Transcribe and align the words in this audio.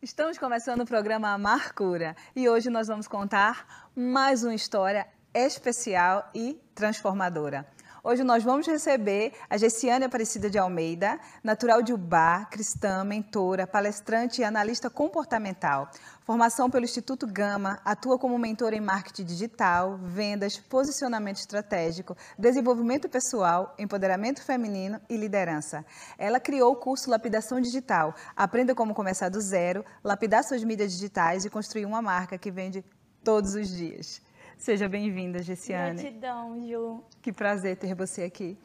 Estamos 0.00 0.38
começando 0.38 0.82
o 0.82 0.86
programa 0.86 1.32
Amar 1.34 1.74
Cura 1.74 2.14
e 2.36 2.48
hoje 2.48 2.70
nós 2.70 2.86
vamos 2.86 3.08
contar 3.08 3.90
mais 3.96 4.44
uma 4.44 4.54
história 4.54 5.08
especial 5.34 6.30
e 6.32 6.56
transformadora. 6.72 7.66
Hoje 8.02 8.22
nós 8.22 8.44
vamos 8.44 8.64
receber 8.66 9.32
a 9.50 9.56
Gessiane 9.56 10.04
Aparecida 10.04 10.48
de 10.48 10.56
Almeida, 10.56 11.18
natural 11.42 11.82
de 11.82 11.92
Ubá, 11.92 12.44
cristã, 12.44 13.02
mentora, 13.02 13.66
palestrante 13.66 14.40
e 14.40 14.44
analista 14.44 14.88
comportamental. 14.88 15.90
Formação 16.22 16.70
pelo 16.70 16.84
Instituto 16.84 17.26
Gama, 17.26 17.80
atua 17.84 18.16
como 18.16 18.38
mentora 18.38 18.76
em 18.76 18.80
marketing 18.80 19.24
digital, 19.24 19.98
vendas, 20.00 20.58
posicionamento 20.58 21.38
estratégico, 21.38 22.16
desenvolvimento 22.38 23.08
pessoal, 23.08 23.74
empoderamento 23.76 24.44
feminino 24.44 25.00
e 25.08 25.16
liderança. 25.16 25.84
Ela 26.16 26.38
criou 26.38 26.72
o 26.72 26.76
curso 26.76 27.10
Lapidação 27.10 27.60
Digital. 27.60 28.14
Aprenda 28.36 28.76
como 28.76 28.94
começar 28.94 29.28
do 29.28 29.40
zero, 29.40 29.84
lapidar 30.04 30.44
suas 30.44 30.62
mídias 30.62 30.92
digitais 30.92 31.44
e 31.44 31.50
construir 31.50 31.84
uma 31.84 32.00
marca 32.00 32.38
que 32.38 32.50
vende 32.50 32.84
todos 33.24 33.56
os 33.56 33.68
dias. 33.68 34.27
Seja 34.58 34.88
bem-vinda, 34.88 35.40
Gessiane. 35.40 36.02
Gratidão, 36.02 36.60
Ju. 36.66 37.00
Que 37.22 37.32
prazer 37.32 37.76
ter 37.76 37.94
você 37.94 38.24
aqui. 38.24 38.58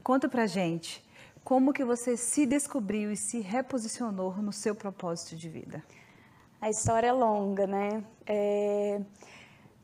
Conta 0.00 0.28
pra 0.28 0.46
gente 0.46 1.04
como 1.42 1.72
que 1.72 1.84
você 1.84 2.16
se 2.16 2.46
descobriu 2.46 3.10
e 3.10 3.16
se 3.16 3.40
reposicionou 3.40 4.36
no 4.36 4.52
seu 4.52 4.76
propósito 4.76 5.34
de 5.34 5.48
vida. 5.48 5.82
A 6.60 6.70
história 6.70 7.08
é 7.08 7.12
longa, 7.12 7.66
né? 7.66 8.04
É... 8.24 9.00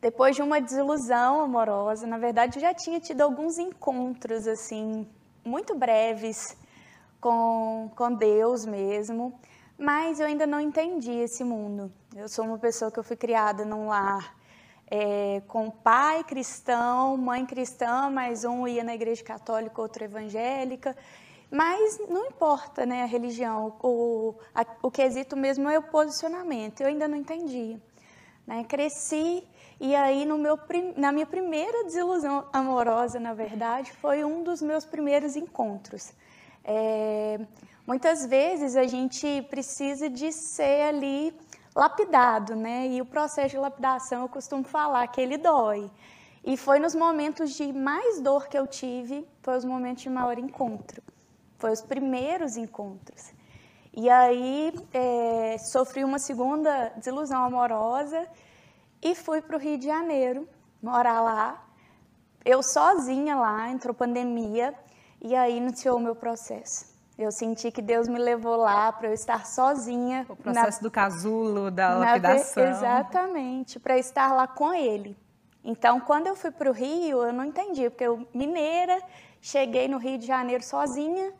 Depois 0.01 0.37
de 0.37 0.41
uma 0.41 0.61
desilusão 0.61 1.41
amorosa, 1.41 2.07
na 2.07 2.17
verdade, 2.17 2.59
eu 2.59 2.63
já 2.63 2.73
tinha 2.73 3.01
tido 3.01 3.21
alguns 3.21 3.59
encontros, 3.59 4.47
assim, 4.47 5.05
muito 5.45 5.75
breves 5.75 6.57
com, 7.21 7.91
com 7.97 8.15
Deus 8.15 8.65
mesmo, 8.65 9.39
mas 9.77 10.21
eu 10.21 10.27
ainda 10.27 10.47
não 10.47 10.61
entendi 10.61 11.11
esse 11.11 11.43
mundo. 11.43 11.93
Eu 12.15 12.29
sou 12.29 12.45
uma 12.45 12.57
pessoa 12.57 12.91
que 12.91 13.01
eu 13.01 13.05
fui 13.05 13.17
criada 13.17 13.65
num 13.65 13.89
lar 13.89 14.39
é, 14.91 15.41
com 15.46 15.71
pai 15.71 16.24
cristão, 16.24 17.16
mãe 17.16 17.46
cristã, 17.46 18.10
mas 18.10 18.45
um 18.45 18.66
ia 18.66 18.83
na 18.83 18.95
igreja 18.95 19.23
católica, 19.23 19.80
outro 19.80 20.05
evangélica. 20.05 20.96
Mas 21.51 21.99
não 22.09 22.27
importa 22.27 22.85
né, 22.85 23.02
a 23.02 23.07
religião, 23.07 23.77
o, 23.83 24.35
a, 24.55 24.65
o 24.83 24.91
quesito 24.91 25.37
mesmo 25.37 25.68
é 25.68 25.79
o 25.79 25.83
posicionamento. 25.83 26.80
Eu 26.80 26.88
ainda 26.88 27.07
não 27.07 27.16
entendia. 27.16 27.80
Né? 28.46 28.65
Cresci 28.65 29.45
e 29.80 29.95
aí 29.95 30.24
no 30.24 30.37
meu, 30.37 30.59
na 30.96 31.11
minha 31.13 31.27
primeira 31.27 31.85
desilusão 31.85 32.46
amorosa, 32.52 33.18
na 33.18 33.33
verdade, 33.33 33.93
foi 33.93 34.24
um 34.24 34.43
dos 34.43 34.61
meus 34.61 34.85
primeiros 34.85 35.37
encontros. 35.37 36.13
É, 36.65 37.41
muitas 37.87 38.27
vezes 38.27 38.77
a 38.77 38.87
gente 38.87 39.43
precisa 39.51 40.09
de 40.09 40.33
ser 40.33 40.83
ali 40.83 41.35
lapidado, 41.74 42.54
né? 42.54 42.88
E 42.88 43.01
o 43.01 43.07
processo 43.07 43.51
de 43.51 43.59
lapidação 43.59 44.23
eu 44.23 44.29
costumo 44.29 44.65
falar 44.65 45.07
que 45.09 45.21
ele 45.21 45.37
dói. 45.37 45.90
E 46.45 46.57
foi 46.57 46.79
nos 46.79 46.95
momentos 46.95 47.52
de 47.52 47.73
mais 47.73 48.21
dor 48.21 48.49
que 48.49 48.57
eu 48.57 48.66
tive, 48.66 49.29
foi 49.43 49.57
os 49.57 49.65
momentos 49.65 50.02
de 50.02 50.10
maior 50.10 50.38
encontro. 50.38 51.02
Foi 51.59 51.71
os 51.71 51.82
primeiros 51.82 52.57
encontros. 52.57 53.32
E 53.93 54.09
aí 54.09 54.73
é, 54.95 55.57
sofri 55.59 56.04
uma 56.04 56.18
segunda 56.18 56.90
desilusão 56.96 57.45
amorosa 57.45 58.27
e 59.02 59.15
fui 59.15 59.43
para 59.43 59.57
o 59.57 59.59
Rio 59.59 59.77
de 59.77 59.87
Janeiro 59.87 60.49
morar 60.82 61.21
lá. 61.21 61.66
Eu 62.45 62.62
sozinha 62.62 63.37
lá, 63.37 63.68
entrou 63.68 63.93
pandemia 63.95 64.75
e 65.21 65.34
aí 65.34 65.56
iniciou 65.56 65.97
o 65.97 66.00
meu 66.00 66.15
processo. 66.15 66.90
Eu 67.21 67.31
senti 67.31 67.71
que 67.71 67.82
Deus 67.82 68.09
me 68.09 68.19
levou 68.19 68.56
lá 68.56 68.91
para 68.91 69.09
eu 69.09 69.12
estar 69.12 69.44
sozinha. 69.44 70.25
O 70.26 70.34
processo 70.34 70.78
na, 70.78 70.88
do 70.88 70.91
casulo, 70.91 71.71
da 71.71 71.94
lapidação. 71.94 72.66
Exatamente, 72.66 73.78
para 73.78 73.99
estar 73.99 74.32
lá 74.32 74.47
com 74.47 74.72
Ele. 74.72 75.15
Então, 75.62 76.00
quando 76.00 76.28
eu 76.28 76.34
fui 76.34 76.50
para 76.50 76.71
o 76.71 76.72
Rio, 76.72 77.22
eu 77.22 77.31
não 77.31 77.44
entendi, 77.44 77.91
porque 77.91 78.04
eu, 78.04 78.27
mineira, 78.32 79.03
cheguei 79.39 79.87
no 79.87 79.99
Rio 79.99 80.17
de 80.17 80.27
Janeiro 80.27 80.65
sozinha, 80.65 81.34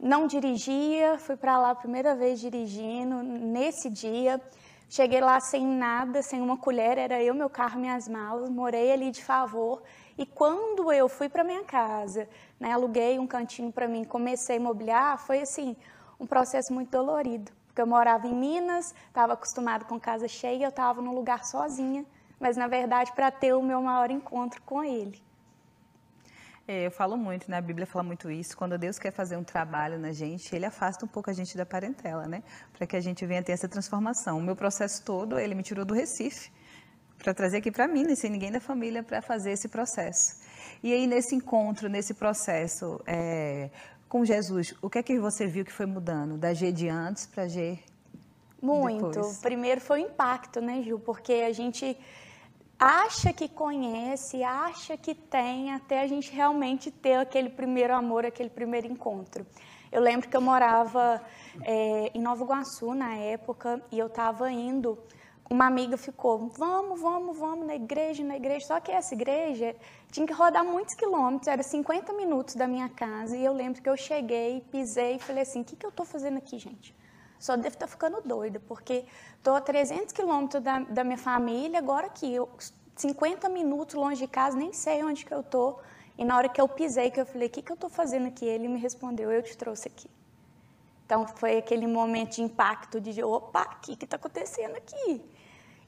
não 0.00 0.26
dirigia, 0.26 1.18
fui 1.18 1.36
para 1.36 1.58
lá 1.58 1.72
a 1.72 1.74
primeira 1.74 2.14
vez 2.14 2.40
dirigindo, 2.40 3.22
nesse 3.22 3.90
dia. 3.90 4.40
Cheguei 4.88 5.20
lá 5.20 5.40
sem 5.40 5.66
nada, 5.66 6.22
sem 6.22 6.40
uma 6.40 6.56
colher, 6.56 6.96
era 6.96 7.22
eu, 7.22 7.34
meu 7.34 7.50
carro, 7.50 7.78
minhas 7.78 8.08
malas, 8.08 8.48
morei 8.48 8.90
ali 8.92 9.10
de 9.10 9.22
favor. 9.22 9.82
E 10.16 10.26
quando 10.26 10.92
eu 10.92 11.08
fui 11.08 11.28
para 11.28 11.42
minha 11.42 11.64
casa, 11.64 12.28
né, 12.60 12.72
aluguei 12.72 13.18
um 13.18 13.26
cantinho 13.26 13.72
para 13.72 13.88
mim, 13.88 14.04
comecei 14.04 14.56
a 14.56 14.58
imobiliar, 14.58 15.18
foi 15.18 15.40
assim, 15.40 15.76
um 16.20 16.26
processo 16.26 16.72
muito 16.72 16.90
dolorido. 16.90 17.50
Porque 17.66 17.80
eu 17.80 17.86
morava 17.86 18.26
em 18.26 18.34
Minas, 18.34 18.94
estava 19.08 19.32
acostumado 19.32 19.86
com 19.86 19.98
casa 19.98 20.28
cheia, 20.28 20.64
eu 20.64 20.68
estava 20.68 21.00
num 21.00 21.14
lugar 21.14 21.44
sozinha, 21.44 22.04
mas 22.38 22.56
na 22.56 22.66
verdade 22.66 23.12
para 23.12 23.30
ter 23.30 23.54
o 23.54 23.62
meu 23.62 23.80
maior 23.80 24.10
encontro 24.10 24.60
com 24.62 24.84
ele. 24.84 25.22
É, 26.68 26.86
eu 26.86 26.90
falo 26.92 27.16
muito, 27.16 27.50
né? 27.50 27.56
A 27.56 27.60
Bíblia 27.60 27.86
fala 27.86 28.04
muito 28.04 28.30
isso. 28.30 28.56
Quando 28.56 28.78
Deus 28.78 28.96
quer 28.96 29.10
fazer 29.10 29.36
um 29.36 29.42
trabalho 29.42 29.98
na 29.98 30.12
gente, 30.12 30.54
Ele 30.54 30.64
afasta 30.64 31.04
um 31.04 31.08
pouco 31.08 31.28
a 31.28 31.32
gente 31.32 31.56
da 31.56 31.66
parentela, 31.66 32.26
né? 32.26 32.42
Para 32.72 32.86
que 32.86 32.94
a 32.94 33.00
gente 33.00 33.26
venha 33.26 33.42
ter 33.42 33.52
essa 33.52 33.68
transformação. 33.68 34.38
O 34.38 34.42
meu 34.42 34.54
processo 34.54 35.04
todo, 35.04 35.38
Ele 35.38 35.56
me 35.56 35.62
tirou 35.62 35.84
do 35.84 35.92
Recife 35.92 36.52
para 37.22 37.32
trazer 37.32 37.58
aqui 37.58 37.70
para 37.70 37.86
mim, 37.86 38.14
sem 38.14 38.30
ninguém 38.30 38.50
da 38.50 38.60
família, 38.60 39.02
para 39.02 39.22
fazer 39.22 39.52
esse 39.52 39.68
processo. 39.68 40.36
E 40.82 40.92
aí, 40.92 41.06
nesse 41.06 41.34
encontro, 41.34 41.88
nesse 41.88 42.12
processo 42.12 43.00
é, 43.06 43.70
com 44.08 44.24
Jesus, 44.24 44.74
o 44.82 44.90
que 44.90 44.98
é 44.98 45.02
que 45.02 45.18
você 45.18 45.46
viu 45.46 45.64
que 45.64 45.72
foi 45.72 45.86
mudando? 45.86 46.36
Da 46.36 46.52
G 46.52 46.72
de 46.72 46.88
antes 46.88 47.26
para 47.26 47.46
G 47.46 47.78
Muito. 48.60 49.10
Depois? 49.10 49.38
Primeiro 49.38 49.80
foi 49.80 50.02
o 50.02 50.06
impacto, 50.06 50.60
né, 50.60 50.82
Gil? 50.82 50.98
Porque 50.98 51.32
a 51.32 51.52
gente 51.52 51.96
acha 52.78 53.32
que 53.32 53.48
conhece, 53.48 54.42
acha 54.42 54.96
que 54.96 55.14
tem, 55.14 55.72
até 55.72 56.00
a 56.00 56.06
gente 56.08 56.32
realmente 56.32 56.90
ter 56.90 57.14
aquele 57.14 57.48
primeiro 57.48 57.94
amor, 57.94 58.26
aquele 58.26 58.50
primeiro 58.50 58.88
encontro. 58.88 59.46
Eu 59.92 60.00
lembro 60.00 60.28
que 60.28 60.36
eu 60.36 60.40
morava 60.40 61.22
é, 61.62 62.10
em 62.12 62.20
Nova 62.20 62.42
Iguaçu 62.42 62.94
na 62.94 63.14
época 63.14 63.80
e 63.92 63.98
eu 63.98 64.06
estava 64.06 64.50
indo 64.50 64.98
uma 65.52 65.66
amiga 65.66 65.96
ficou, 65.96 66.48
vamos, 66.56 67.00
vamos, 67.00 67.38
vamos 67.38 67.66
na 67.66 67.74
igreja, 67.74 68.24
na 68.24 68.36
igreja. 68.36 68.66
Só 68.66 68.80
que 68.80 68.90
essa 68.90 69.14
igreja 69.14 69.76
tinha 70.10 70.26
que 70.26 70.32
rodar 70.32 70.64
muitos 70.64 70.94
quilômetros, 70.94 71.46
era 71.46 71.62
50 71.62 72.12
minutos 72.14 72.54
da 72.54 72.66
minha 72.66 72.88
casa. 72.88 73.36
E 73.36 73.44
eu 73.44 73.52
lembro 73.52 73.82
que 73.82 73.88
eu 73.88 73.96
cheguei, 73.96 74.62
pisei 74.70 75.16
e 75.16 75.18
falei 75.18 75.42
assim: 75.42 75.60
o 75.60 75.64
que, 75.64 75.76
que 75.76 75.84
eu 75.84 75.90
estou 75.90 76.06
fazendo 76.06 76.38
aqui, 76.38 76.58
gente? 76.58 76.96
Só 77.38 77.54
devo 77.54 77.68
estar 77.68 77.86
tá 77.86 77.86
ficando 77.86 78.20
doida, 78.22 78.60
porque 78.60 79.04
estou 79.36 79.54
a 79.54 79.60
300 79.60 80.12
quilômetros 80.12 80.62
da, 80.62 80.78
da 80.80 81.04
minha 81.04 81.18
família, 81.18 81.78
agora 81.78 82.08
que 82.08 82.32
eu, 82.32 82.48
50 82.96 83.48
minutos 83.48 83.94
longe 83.94 84.20
de 84.20 84.28
casa, 84.28 84.56
nem 84.56 84.72
sei 84.72 85.04
onde 85.04 85.24
que 85.24 85.34
eu 85.34 85.40
estou. 85.40 85.80
E 86.16 86.24
na 86.24 86.36
hora 86.36 86.48
que 86.48 86.60
eu 86.60 86.68
pisei, 86.68 87.10
que 87.10 87.20
eu 87.20 87.26
falei: 87.26 87.48
o 87.48 87.50
que, 87.50 87.60
que 87.60 87.70
eu 87.70 87.74
estou 87.74 87.90
fazendo 87.90 88.26
aqui? 88.28 88.46
Ele 88.46 88.68
me 88.68 88.78
respondeu: 88.78 89.30
eu 89.30 89.42
te 89.42 89.56
trouxe 89.56 89.88
aqui. 89.88 90.08
Então 91.04 91.26
foi 91.26 91.58
aquele 91.58 91.86
momento 91.86 92.36
de 92.36 92.42
impacto 92.42 92.98
de 92.98 93.22
opa, 93.22 93.64
o 93.64 93.80
que 93.80 94.02
está 94.02 94.16
acontecendo 94.16 94.76
aqui? 94.76 95.20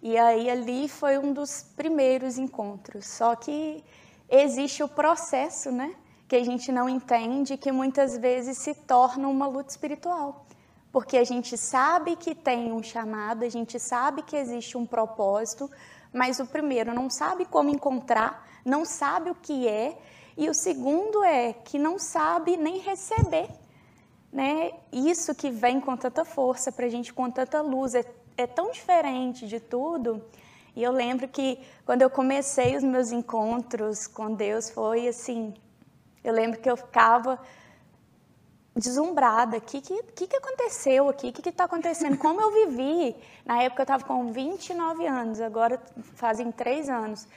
E 0.04 0.18
aí 0.18 0.50
ali 0.50 0.86
foi 0.86 1.16
um 1.16 1.32
dos 1.32 1.62
primeiros 1.74 2.36
encontros. 2.36 3.06
Só 3.06 3.34
que 3.34 3.82
existe 4.28 4.82
o 4.82 4.88
processo, 4.88 5.72
né? 5.72 5.94
Que 6.28 6.36
a 6.36 6.44
gente 6.44 6.70
não 6.70 6.90
entende, 6.90 7.56
que 7.56 7.72
muitas 7.72 8.18
vezes 8.18 8.58
se 8.58 8.74
torna 8.74 9.26
uma 9.26 9.46
luta 9.46 9.70
espiritual. 9.70 10.44
Porque 10.92 11.16
a 11.16 11.24
gente 11.24 11.56
sabe 11.56 12.16
que 12.16 12.34
tem 12.34 12.70
um 12.70 12.82
chamado, 12.82 13.44
a 13.44 13.48
gente 13.48 13.80
sabe 13.80 14.20
que 14.22 14.36
existe 14.36 14.76
um 14.76 14.84
propósito, 14.84 15.70
mas 16.12 16.38
o 16.38 16.44
primeiro 16.44 16.92
não 16.92 17.08
sabe 17.08 17.46
como 17.46 17.70
encontrar, 17.70 18.46
não 18.62 18.84
sabe 18.84 19.30
o 19.30 19.34
que 19.34 19.66
é, 19.66 19.96
e 20.36 20.50
o 20.50 20.54
segundo 20.54 21.24
é 21.24 21.54
que 21.54 21.78
não 21.78 21.98
sabe 21.98 22.58
nem 22.58 22.78
receber. 22.78 23.48
Né? 24.30 24.72
Isso 24.92 25.34
que 25.34 25.50
vem 25.50 25.80
com 25.80 25.96
tanta 25.96 26.26
força 26.26 26.70
para 26.70 26.84
a 26.84 26.90
gente, 26.90 27.10
com 27.14 27.30
tanta 27.30 27.62
luz, 27.62 27.94
é 27.94 28.04
é 28.36 28.46
tão 28.46 28.70
diferente 28.70 29.46
de 29.46 29.60
tudo. 29.60 30.24
E 30.76 30.82
eu 30.82 30.90
lembro 30.90 31.28
que 31.28 31.58
quando 31.86 32.02
eu 32.02 32.10
comecei 32.10 32.76
os 32.76 32.82
meus 32.82 33.12
encontros 33.12 34.06
com 34.06 34.34
Deus 34.34 34.70
foi 34.70 35.06
assim, 35.06 35.54
eu 36.22 36.32
lembro 36.32 36.60
que 36.60 36.68
eu 36.68 36.76
ficava 36.76 37.38
deslumbrada. 38.74 39.58
O 39.58 39.60
que, 39.60 39.80
que, 39.80 40.26
que 40.26 40.36
aconteceu 40.36 41.08
aqui? 41.08 41.28
O 41.28 41.32
que 41.32 41.48
está 41.48 41.64
acontecendo? 41.64 42.18
Como 42.18 42.40
eu 42.40 42.50
vivi? 42.50 43.16
Na 43.44 43.62
época 43.62 43.82
eu 43.82 43.84
estava 43.84 44.04
com 44.04 44.32
29 44.32 45.06
anos, 45.06 45.40
agora 45.40 45.80
fazem 46.14 46.50
três 46.50 46.88
anos. 46.88 47.28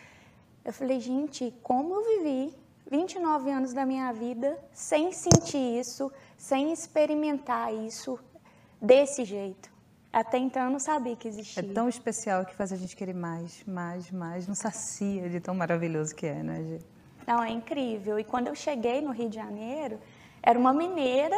Eu 0.66 0.74
falei, 0.74 1.00
gente, 1.00 1.54
como 1.62 1.94
eu 1.94 2.04
vivi 2.04 2.54
29 2.90 3.52
anos 3.52 3.74
da 3.74 3.86
minha 3.86 4.12
vida 4.12 4.58
sem 4.74 5.12
sentir 5.12 5.80
isso, 5.80 6.12
sem 6.38 6.74
experimentar 6.74 7.74
isso 7.74 8.20
desse 8.82 9.24
jeito? 9.24 9.77
Até 10.18 10.40
então 10.40 10.64
eu 10.64 10.72
não 10.72 10.80
sabia 10.80 11.16
que 11.16 11.28
existia. 11.28 11.62
É 11.62 11.74
tão 11.74 11.88
especial 11.88 12.44
que 12.44 12.56
faz 12.56 12.74
a 12.74 12.76
gente 12.76 12.96
querer 12.96 13.14
mais, 13.14 13.64
mais, 13.66 14.10
mais. 14.10 14.48
Não 14.48 14.56
sacia 14.56 15.30
de 15.30 15.40
tão 15.40 15.54
maravilhoso 15.54 16.16
que 16.16 16.26
é, 16.26 16.42
né, 16.42 16.64
Gê? 16.64 16.80
Não, 17.28 17.44
é 17.44 17.52
incrível. 17.52 18.18
E 18.18 18.24
quando 18.24 18.48
eu 18.48 18.56
cheguei 18.56 19.00
no 19.00 19.12
Rio 19.12 19.30
de 19.30 19.36
Janeiro, 19.36 20.00
era 20.42 20.58
uma 20.58 20.74
mineira 20.74 21.38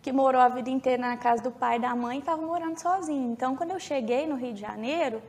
que 0.00 0.12
morou 0.12 0.40
a 0.40 0.48
vida 0.48 0.70
inteira 0.70 1.02
na 1.02 1.16
casa 1.16 1.42
do 1.42 1.50
pai 1.50 1.78
e 1.78 1.80
da 1.80 1.96
mãe, 1.96 2.20
estava 2.20 2.40
morando 2.40 2.78
sozinho. 2.80 3.32
Então, 3.32 3.56
quando 3.56 3.72
eu 3.72 3.80
cheguei 3.80 4.24
no 4.24 4.36
Rio 4.36 4.54
de 4.54 4.60
Janeiro, 4.60 5.20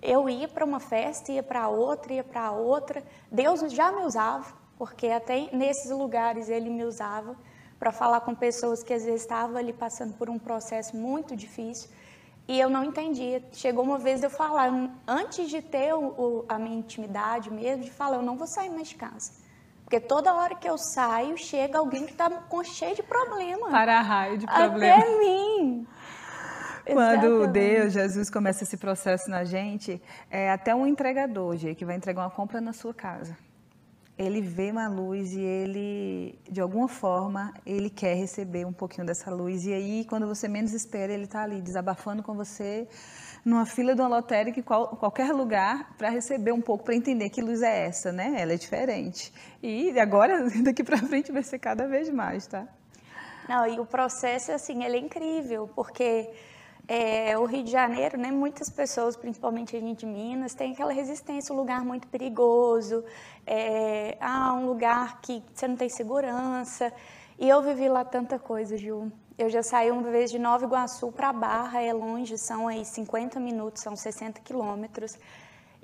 eu 0.00 0.26
ia 0.26 0.48
para 0.48 0.64
uma 0.64 0.80
festa, 0.80 1.30
ia 1.30 1.42
para 1.42 1.68
outra, 1.68 2.14
ia 2.14 2.24
para 2.24 2.52
outra. 2.52 3.04
Deus 3.30 3.60
já 3.70 3.92
me 3.92 4.00
usava, 4.06 4.46
porque 4.78 5.08
até 5.08 5.54
nesses 5.54 5.90
lugares 5.90 6.48
ele 6.48 6.70
me 6.70 6.84
usava 6.84 7.36
para 7.78 7.92
falar 7.92 8.22
com 8.22 8.34
pessoas 8.34 8.82
que 8.82 8.94
às 8.94 9.04
vezes 9.04 9.20
estavam 9.20 9.58
ali 9.58 9.74
passando 9.74 10.14
por 10.14 10.30
um 10.30 10.38
processo 10.38 10.96
muito 10.96 11.36
difícil. 11.36 11.90
E 12.50 12.58
eu 12.58 12.68
não 12.68 12.82
entendia. 12.82 13.40
Chegou 13.52 13.84
uma 13.84 13.96
vez 13.96 14.18
de 14.18 14.26
eu 14.26 14.30
falar, 14.30 14.72
antes 15.06 15.48
de 15.48 15.62
ter 15.62 15.94
o, 15.94 16.00
o, 16.00 16.44
a 16.48 16.58
minha 16.58 16.80
intimidade 16.80 17.48
mesmo, 17.48 17.84
de 17.84 17.92
falar, 17.92 18.16
eu 18.16 18.22
não 18.22 18.36
vou 18.36 18.48
sair 18.48 18.68
mais 18.68 18.88
de 18.88 18.96
casa. 18.96 19.30
Porque 19.84 20.00
toda 20.00 20.34
hora 20.34 20.56
que 20.56 20.68
eu 20.68 20.76
saio, 20.76 21.38
chega 21.38 21.78
alguém 21.78 22.06
que 22.06 22.10
está 22.10 22.28
com 22.28 22.64
cheio 22.64 22.96
de 22.96 23.04
problema. 23.04 23.70
Para 23.70 24.00
raio 24.00 24.36
de 24.36 24.46
problema. 24.48 24.96
Até 24.96 25.18
mim. 25.20 25.86
Quando 26.84 27.24
Exatamente. 27.24 27.52
Deus, 27.52 27.92
Jesus 27.92 28.28
começa 28.28 28.64
esse 28.64 28.76
processo 28.76 29.30
na 29.30 29.44
gente, 29.44 30.02
é 30.28 30.50
até 30.50 30.74
um 30.74 30.84
entregador, 30.88 31.56
gente, 31.56 31.76
que 31.76 31.84
vai 31.84 31.94
entregar 31.94 32.22
uma 32.22 32.30
compra 32.30 32.60
na 32.60 32.72
sua 32.72 32.92
casa 32.92 33.36
ele 34.20 34.42
vê 34.42 34.70
uma 34.70 34.86
luz 34.86 35.32
e 35.32 35.40
ele, 35.40 36.38
de 36.50 36.60
alguma 36.60 36.88
forma, 36.88 37.54
ele 37.64 37.88
quer 37.88 38.14
receber 38.14 38.66
um 38.66 38.72
pouquinho 38.72 39.06
dessa 39.06 39.30
luz. 39.30 39.64
E 39.64 39.72
aí, 39.72 40.04
quando 40.04 40.26
você 40.26 40.46
menos 40.46 40.74
espera, 40.74 41.10
ele 41.10 41.24
está 41.24 41.42
ali 41.42 41.62
desabafando 41.62 42.22
com 42.22 42.34
você 42.34 42.86
numa 43.42 43.64
fila 43.64 43.94
de 43.94 44.02
uma 44.02 44.08
lotérica 44.08 44.60
em 44.60 44.62
qual, 44.62 44.88
qualquer 44.88 45.32
lugar 45.32 45.94
para 45.96 46.10
receber 46.10 46.52
um 46.52 46.60
pouco, 46.60 46.84
para 46.84 46.94
entender 46.94 47.30
que 47.30 47.40
luz 47.40 47.62
é 47.62 47.86
essa, 47.86 48.12
né? 48.12 48.34
Ela 48.36 48.52
é 48.52 48.56
diferente. 48.56 49.32
E 49.62 49.98
agora, 49.98 50.50
daqui 50.62 50.84
para 50.84 50.98
frente, 50.98 51.32
vai 51.32 51.42
ser 51.42 51.58
cada 51.58 51.88
vez 51.88 52.10
mais, 52.10 52.46
tá? 52.46 52.68
Não, 53.48 53.66
e 53.66 53.80
o 53.80 53.86
processo, 53.86 54.52
assim, 54.52 54.84
ele 54.84 54.98
é 54.98 55.00
incrível, 55.00 55.66
porque 55.74 56.30
é, 56.92 57.38
o 57.38 57.44
Rio 57.44 57.62
de 57.62 57.70
Janeiro, 57.70 58.18
né, 58.18 58.32
muitas 58.32 58.68
pessoas, 58.68 59.16
principalmente 59.16 59.76
a 59.76 59.80
gente 59.80 60.00
de 60.00 60.06
Minas, 60.06 60.54
tem 60.54 60.72
aquela 60.72 60.92
resistência, 60.92 61.54
um 61.54 61.56
lugar 61.56 61.84
muito 61.84 62.08
perigoso, 62.08 63.04
é, 63.46 64.18
ah, 64.20 64.52
um 64.54 64.66
lugar 64.66 65.20
que 65.20 65.40
você 65.54 65.68
não 65.68 65.76
tem 65.76 65.88
segurança. 65.88 66.92
E 67.38 67.48
eu 67.48 67.62
vivi 67.62 67.88
lá 67.88 68.04
tanta 68.04 68.40
coisa, 68.40 68.76
Ju. 68.76 69.08
Eu 69.38 69.48
já 69.48 69.62
saí 69.62 69.88
uma 69.92 70.02
vez 70.02 70.32
de 70.32 70.38
Nova 70.40 70.64
Iguaçu 70.64 71.12
para 71.12 71.32
Barra, 71.32 71.80
é 71.80 71.92
longe, 71.92 72.36
são 72.36 72.66
aí 72.66 72.84
50 72.84 73.38
minutos, 73.38 73.84
são 73.84 73.94
60 73.94 74.40
quilômetros. 74.40 75.16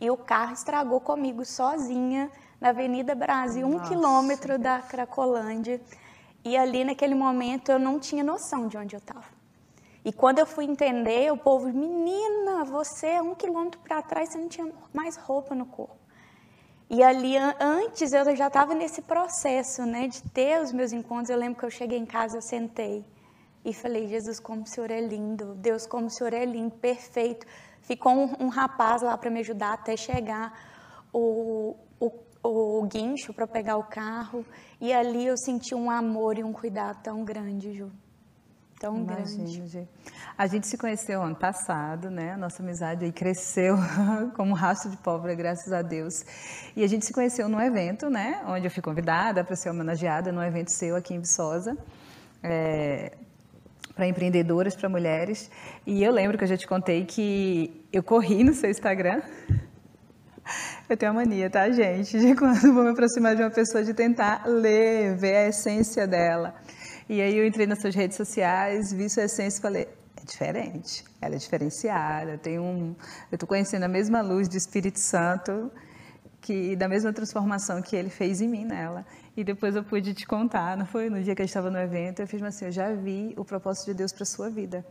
E 0.01 0.11
o 0.11 0.17
carro 0.17 0.55
estragou 0.55 1.01
comigo 1.01 1.45
sozinha 1.45 2.29
na 2.61 2.71
Avenida 2.71 3.15
Brasil, 3.15 3.69
Nossa. 3.69 3.85
um 3.85 3.89
quilômetro 3.89 4.59
da 4.59 4.81
Cracolândia. 4.81 5.81
E 6.45 6.57
ali 6.57 6.83
naquele 6.83 7.15
momento 7.15 7.71
eu 7.71 7.79
não 7.79 8.01
tinha 8.01 8.25
noção 8.25 8.67
de 8.67 8.77
onde 8.77 8.97
eu 8.97 8.99
estava. 8.99 9.36
E 10.07 10.13
quando 10.13 10.39
eu 10.39 10.47
fui 10.47 10.65
entender, 10.65 11.33
o 11.33 11.37
povo, 11.37 11.67
menina, 11.67 12.65
você 12.65 13.09
é 13.09 13.21
um 13.21 13.35
quilômetro 13.35 13.81
para 13.81 14.01
trás, 14.01 14.29
você 14.29 14.39
não 14.39 14.49
tinha 14.49 14.73
mais 14.95 15.17
roupa 15.17 15.53
no 15.53 15.67
corpo. 15.67 15.99
E 16.89 17.03
ali, 17.03 17.37
antes, 17.59 18.13
eu 18.13 18.37
já 18.37 18.47
estava 18.47 18.73
nesse 18.73 19.03
processo, 19.03 19.85
né, 19.85 20.07
de 20.07 20.23
ter 20.31 20.63
os 20.63 20.73
meus 20.73 20.93
encontros. 20.93 21.29
Eu 21.29 21.37
lembro 21.37 21.59
que 21.59 21.65
eu 21.65 21.71
cheguei 21.73 21.99
em 21.99 22.07
casa, 22.07 22.37
eu 22.37 22.41
sentei 22.41 23.05
e 23.65 23.75
falei, 23.75 24.07
Jesus, 24.07 24.39
como 24.39 24.63
o 24.63 24.67
Senhor 24.69 24.93
é 24.93 25.01
lindo. 25.01 25.57
Deus, 25.57 25.89
como 25.89 26.07
o 26.07 26.11
Senhor 26.11 26.33
é 26.33 26.45
lindo, 26.45 26.77
perfeito. 26.77 27.45
Ficou 27.81 28.13
um, 28.13 28.45
um 28.45 28.49
rapaz 28.49 29.03
lá 29.03 29.19
para 29.19 29.29
me 29.29 29.41
ajudar 29.41 29.73
até 29.73 29.97
chegar 29.97 30.53
o, 31.13 31.75
o, 31.99 32.13
o 32.45 32.83
guincho 32.85 33.35
para 33.35 33.49
pegar 33.49 33.77
o 33.77 33.83
carro. 33.83 34.47
E 34.81 34.93
ali 34.93 35.27
eu 35.27 35.37
senti 35.37 35.75
um 35.75 35.91
amor 35.91 36.39
e 36.39 36.45
um 36.45 36.53
cuidado 36.53 37.03
tão 37.03 37.25
grande, 37.25 37.73
Ju 37.73 38.06
tão 38.79 38.97
Imagino, 38.97 39.45
grande. 39.45 39.89
A 40.37 40.47
gente 40.47 40.67
se 40.67 40.77
conheceu 40.77 41.23
ano 41.23 41.35
passado, 41.35 42.11
né? 42.11 42.37
Nossa 42.37 42.63
amizade 42.63 43.05
aí 43.05 43.13
cresceu 43.13 43.77
como 44.37 44.51
um 44.51 44.55
rastro 44.55 44.91
de 44.91 44.97
pólvora, 44.99 45.35
graças 45.35 45.73
a 45.73 45.83
Deus. 45.83 46.25
E 46.75 46.85
a 46.85 46.87
gente 46.87 47.05
se 47.05 47.13
conheceu 47.13 47.49
num 47.49 47.61
evento, 47.61 48.11
né? 48.11 48.43
Onde 48.47 48.67
eu 48.67 48.71
fui 48.71 48.83
convidada 48.83 49.43
para 49.43 49.57
ser 49.57 49.71
homenageada 49.71 50.31
num 50.31 50.43
evento 50.43 50.71
seu 50.71 50.95
aqui 50.97 51.15
em 51.15 51.21
Viçosa. 51.21 51.77
É, 52.43 53.13
para 53.95 54.07
empreendedoras, 54.07 54.77
para 54.77 54.91
mulheres. 54.91 55.51
E 55.87 56.03
eu 56.03 56.13
lembro 56.13 56.37
que 56.37 56.45
eu 56.45 56.49
já 56.49 56.57
te 56.57 56.67
contei 56.67 57.07
que 57.07 57.83
eu 57.91 58.03
corri 58.03 58.45
no 58.45 58.53
seu 58.53 58.71
Instagram. 58.71 59.23
Eu 60.89 60.97
tenho 60.97 61.11
a 61.11 61.15
mania, 61.15 61.51
tá, 61.51 61.69
gente? 61.71 62.17
De 62.21 62.37
quando 62.37 62.73
vou 62.73 62.85
me 62.85 62.91
aproximar 62.91 63.35
de 63.35 63.43
uma 63.43 63.51
pessoa, 63.51 63.83
de 63.83 63.93
tentar 63.93 64.45
ler, 64.47 65.17
ver 65.17 65.35
a 65.35 65.49
essência 65.49 66.07
dela. 66.07 66.55
E 67.09 67.23
aí 67.23 67.37
eu 67.37 67.47
entrei 67.47 67.67
nas 67.67 67.81
suas 67.81 67.95
redes 67.95 68.17
sociais, 68.17 68.93
vi 68.93 69.09
sua 69.09 69.25
essência 69.25 69.59
e 69.59 69.63
falei, 69.63 69.89
é 70.17 70.25
diferente, 70.25 71.05
ela 71.21 71.37
é 71.37 71.39
diferenciada, 71.39 72.37
tem 72.37 72.59
um, 72.59 72.97
eu 73.31 73.37
estou 73.37 73.49
conhecendo 73.49 73.85
a 73.85 73.89
mesma 73.89 74.23
luz 74.23 74.49
do 74.49 74.57
Espírito 74.57 74.99
Santo, 74.99 75.71
que 76.41 76.75
da 76.75 76.89
mesma 76.89 77.13
transformação 77.13 77.81
que 77.81 77.95
ele 77.95 78.11
fez 78.11 78.41
em 78.41 78.49
mim 78.49 78.65
nela. 78.65 79.07
E 79.37 79.45
depois 79.45 79.77
eu 79.77 79.85
pude 79.85 80.15
te 80.15 80.27
contar, 80.27 80.77
não 80.77 80.85
foi 80.85 81.09
no 81.09 81.23
dia 81.23 81.35
que 81.35 81.43
a 81.43 81.45
gente 81.45 81.51
estava 81.51 81.71
no 81.71 81.79
evento, 81.79 82.21
eu 82.21 82.27
fiz 82.27 82.43
assim, 82.43 82.65
eu 82.65 82.73
já 82.73 82.93
vi 82.93 83.35
o 83.37 83.45
propósito 83.45 83.87
de 83.87 83.95
Deus 83.95 84.13
para 84.13 84.25
sua 84.25 84.51
vida 84.51 84.85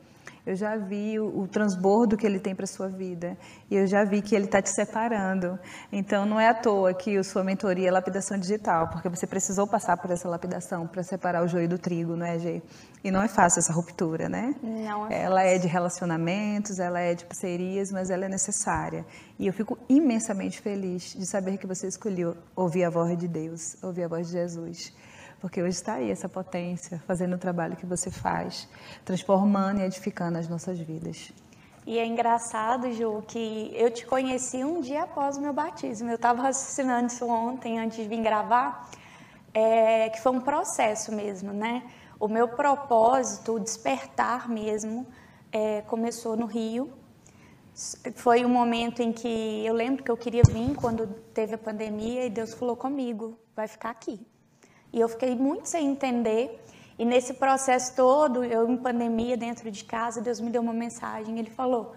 eu 0.45 0.56
já 0.56 0.77
vi 0.77 1.19
o, 1.19 1.42
o 1.42 1.47
transbordo 1.47 2.15
que 2.15 2.25
ele 2.25 2.39
tem 2.39 2.53
para 2.53 2.65
a 2.65 2.68
sua 2.68 2.88
vida. 2.88 3.36
E 3.69 3.75
eu 3.75 3.88
já 3.88 4.03
vi 4.03 4.21
que 4.21 4.36
ele 4.36 4.45
está 4.45 4.62
te 4.62 4.69
separando. 4.69 5.57
Então, 5.92 6.25
não 6.25 6.39
é 6.39 6.47
à 6.50 6.53
toa 6.53 6.94
que 6.94 7.18
a 7.18 7.24
sua 7.24 7.44
mentoria 7.44 7.88
é 7.88 7.92
lapidação 7.92 8.38
digital, 8.38 8.89
porque 8.89 9.09
você 9.09 9.25
precisou 9.25 9.65
passar 9.68 9.97
por 9.97 10.12
essa 10.12 10.30
lapidação 10.30 10.86
para 10.86 11.01
separar 11.01 11.44
o 11.44 11.47
joio 11.47 11.68
do 11.68 11.80
trigo, 11.80 12.15
não 12.15 12.25
é, 12.25 12.38
Gê? 12.38 12.62
E 13.03 13.09
não 13.09 13.21
é 13.21 13.27
fácil 13.27 13.59
essa 13.59 13.74
ruptura, 13.74 14.30
né? 14.30 14.56
Não 14.62 15.07
é 15.09 15.24
Ela 15.24 15.44
é 15.44 15.57
de 15.57 15.68
relacionamentos, 15.68 16.80
ela 16.80 17.00
é 17.00 17.13
de 17.15 17.25
parcerias, 17.25 17.92
mas 17.92 18.09
ela 18.09 18.25
é 18.25 18.30
necessária. 18.30 19.06
E 19.39 19.47
eu 19.47 19.53
fico 19.53 19.77
imensamente 19.89 20.62
feliz 20.62 21.15
de 21.18 21.25
saber 21.25 21.57
que 21.57 21.68
você 21.68 21.88
escolheu 21.88 22.36
ouvir 22.56 22.83
a 22.83 22.89
voz 22.89 23.18
de 23.18 23.27
Deus, 23.27 23.77
ouvir 23.83 24.03
a 24.03 24.07
voz 24.07 24.27
de 24.27 24.33
Jesus 24.33 24.94
porque 25.45 25.62
hoje 25.62 25.75
está 25.75 25.94
aí 25.94 26.09
essa 26.09 26.27
potência 26.27 27.00
fazendo 27.06 27.36
o 27.36 27.38
trabalho 27.38 27.75
que 27.75 27.86
você 27.86 28.09
faz, 28.09 28.68
transformando 29.06 29.80
e 29.80 29.83
edificando 29.83 30.39
as 30.39 30.47
nossas 30.47 30.80
vidas. 30.80 31.31
E 31.86 32.00
é 32.00 32.06
engraçado, 32.07 32.92
Ju, 32.92 33.24
que 33.27 33.71
eu 33.75 33.92
te 33.92 34.07
conheci 34.07 34.63
um 34.63 34.81
dia 34.81 35.03
após 35.03 35.38
o 35.38 35.42
meu 35.42 35.53
batismo. 35.53 36.09
Eu 36.09 36.15
estava 36.15 36.42
raciocinando 36.42 37.13
isso 37.13 37.27
ontem, 37.27 37.77
antes 37.77 37.95
de 37.95 38.07
vir 38.07 38.24
gravar, 38.24 38.89
é, 39.53 40.09
que 40.09 40.19
foi 40.19 40.31
um 40.31 40.42
processo 40.42 41.12
mesmo, 41.12 41.53
né? 41.53 41.83
O 42.19 42.27
meu 42.27 42.47
propósito, 42.47 43.53
o 43.53 43.59
despertar 43.59 44.50
mesmo, 44.50 45.06
é, 45.51 45.81
começou 45.81 46.36
no 46.36 46.47
Rio. 46.47 46.92
Foi 48.15 48.44
um 48.44 48.50
momento 48.50 49.04
em 49.04 49.14
que 49.14 49.64
eu 49.64 49.75
lembro 49.75 50.04
que 50.04 50.09
eu 50.09 50.18
queria 50.18 50.42
vir 50.44 50.73
quando 50.73 51.06
teve 51.35 51.54
a 51.54 51.57
pandemia 51.59 52.25
e 52.25 52.31
Deus 52.31 52.52
falou 52.56 52.75
comigo: 52.75 53.37
vai 53.56 53.68
ficar 53.68 53.92
aqui. 53.92 54.25
E 54.95 54.99
eu 55.02 55.09
fiquei 55.09 55.35
muito 55.35 55.68
sem 55.68 55.87
entender. 55.87 56.64
E 56.97 57.04
nesse 57.04 57.33
processo 57.33 57.94
todo, 57.97 58.45
eu 58.45 58.66
em 58.69 58.78
pandemia, 58.78 59.35
dentro 59.35 59.69
de 59.69 59.83
casa, 59.83 60.21
Deus 60.21 60.40
me 60.40 60.49
deu 60.49 60.61
uma 60.61 60.71
mensagem. 60.71 61.37
Ele 61.37 61.49
falou: 61.49 61.94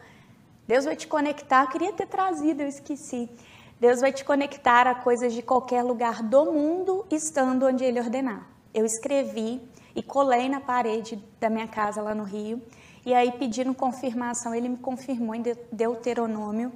Deus 0.67 0.85
vai 0.85 0.97
te 0.97 1.07
conectar. 1.07 1.63
Eu 1.63 1.69
queria 1.69 1.93
ter 1.93 2.07
trazido, 2.07 2.61
eu 2.61 2.67
esqueci. 2.67 3.31
Deus 3.79 4.01
vai 4.01 4.13
te 4.13 4.25
conectar 4.25 4.89
a 4.89 4.97
coisas 4.97 5.33
de 5.33 5.43
qualquer 5.43 5.85
lugar 5.85 6.25
do 6.25 6.47
mundo, 6.47 7.07
estando 7.09 7.67
onde 7.67 7.85
Ele 7.85 8.01
ordenar. 8.01 8.45
Eu 8.75 8.85
escrevi 8.85 9.63
e 9.95 10.03
colei 10.03 10.49
na 10.49 10.61
parede 10.61 11.23
da 11.39 11.49
minha 11.49 11.69
casa 11.69 12.03
lá 12.03 12.17
no 12.17 12.25
Rio. 12.25 12.61
E 13.07 13.15
aí, 13.15 13.31
pedindo 13.31 13.73
confirmação, 13.75 14.53
ele 14.53 14.69
me 14.69 14.77
confirmou 14.77 15.37
em 15.37 15.43
Deuteronômio. 15.71 16.73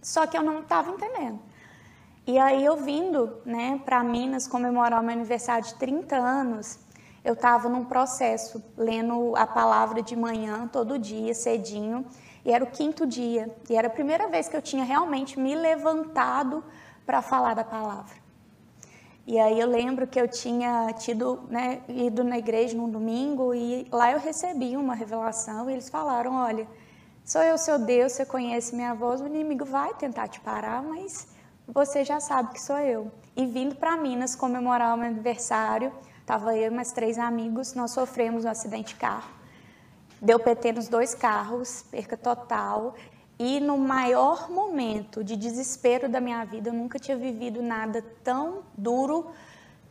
Só 0.00 0.26
que 0.26 0.38
eu 0.38 0.42
não 0.42 0.60
estava 0.60 0.90
entendendo. 0.90 1.38
E 2.26 2.38
aí 2.38 2.64
eu 2.64 2.76
vindo, 2.76 3.38
né, 3.44 3.80
para 3.84 4.02
Minas 4.02 4.46
comemorar 4.46 5.00
o 5.00 5.04
meu 5.04 5.12
aniversário 5.12 5.66
de 5.66 5.74
30 5.74 6.16
anos, 6.16 6.78
eu 7.22 7.34
estava 7.34 7.68
num 7.68 7.84
processo, 7.84 8.64
lendo 8.76 9.36
a 9.36 9.46
palavra 9.46 10.00
de 10.00 10.16
manhã, 10.16 10.66
todo 10.66 10.98
dia, 10.98 11.34
cedinho, 11.34 12.06
e 12.42 12.50
era 12.50 12.64
o 12.64 12.66
quinto 12.66 13.06
dia, 13.06 13.54
e 13.68 13.76
era 13.76 13.88
a 13.88 13.90
primeira 13.90 14.26
vez 14.28 14.48
que 14.48 14.56
eu 14.56 14.62
tinha 14.62 14.84
realmente 14.84 15.38
me 15.38 15.54
levantado 15.54 16.64
para 17.04 17.20
falar 17.20 17.52
da 17.52 17.64
palavra. 17.64 18.14
E 19.26 19.38
aí 19.38 19.60
eu 19.60 19.66
lembro 19.66 20.06
que 20.06 20.20
eu 20.20 20.28
tinha 20.28 20.92
tido, 20.98 21.40
né, 21.48 21.82
ido 21.88 22.24
na 22.24 22.38
igreja 22.38 22.76
num 22.76 22.90
domingo 22.90 23.54
e 23.54 23.86
lá 23.90 24.12
eu 24.12 24.18
recebi 24.18 24.76
uma 24.76 24.94
revelação 24.94 25.68
e 25.68 25.74
eles 25.74 25.88
falaram, 25.88 26.34
olha, 26.34 26.66
sou 27.24 27.42
eu 27.42 27.56
seu 27.56 27.78
Deus, 27.78 28.12
você 28.12 28.26
conhece 28.26 28.74
minha 28.76 28.94
voz, 28.94 29.22
o 29.22 29.26
inimigo 29.26 29.64
vai 29.64 29.94
tentar 29.94 30.28
te 30.28 30.40
parar, 30.40 30.82
mas 30.82 31.33
você 31.66 32.04
já 32.04 32.20
sabe 32.20 32.52
que 32.52 32.60
sou 32.60 32.78
eu. 32.78 33.10
E 33.36 33.46
vindo 33.46 33.74
para 33.74 33.96
Minas 33.96 34.34
comemorar 34.36 34.94
o 34.94 34.98
meu 34.98 35.08
aniversário, 35.08 35.92
estava 36.20 36.56
eu 36.56 36.70
e 36.70 36.74
mais 36.74 36.92
três 36.92 37.18
amigos, 37.18 37.74
nós 37.74 37.90
sofremos 37.90 38.44
um 38.44 38.48
acidente 38.48 38.94
de 38.94 39.00
carro. 39.00 39.30
Deu 40.20 40.38
PT 40.38 40.72
nos 40.72 40.88
dois 40.88 41.14
carros, 41.14 41.84
perca 41.90 42.16
total. 42.16 42.94
E 43.38 43.58
no 43.60 43.76
maior 43.76 44.48
momento 44.48 45.24
de 45.24 45.36
desespero 45.36 46.08
da 46.08 46.20
minha 46.20 46.44
vida, 46.44 46.70
eu 46.70 46.72
nunca 46.72 46.98
tinha 46.98 47.16
vivido 47.16 47.60
nada 47.60 48.02
tão 48.22 48.62
duro 48.76 49.26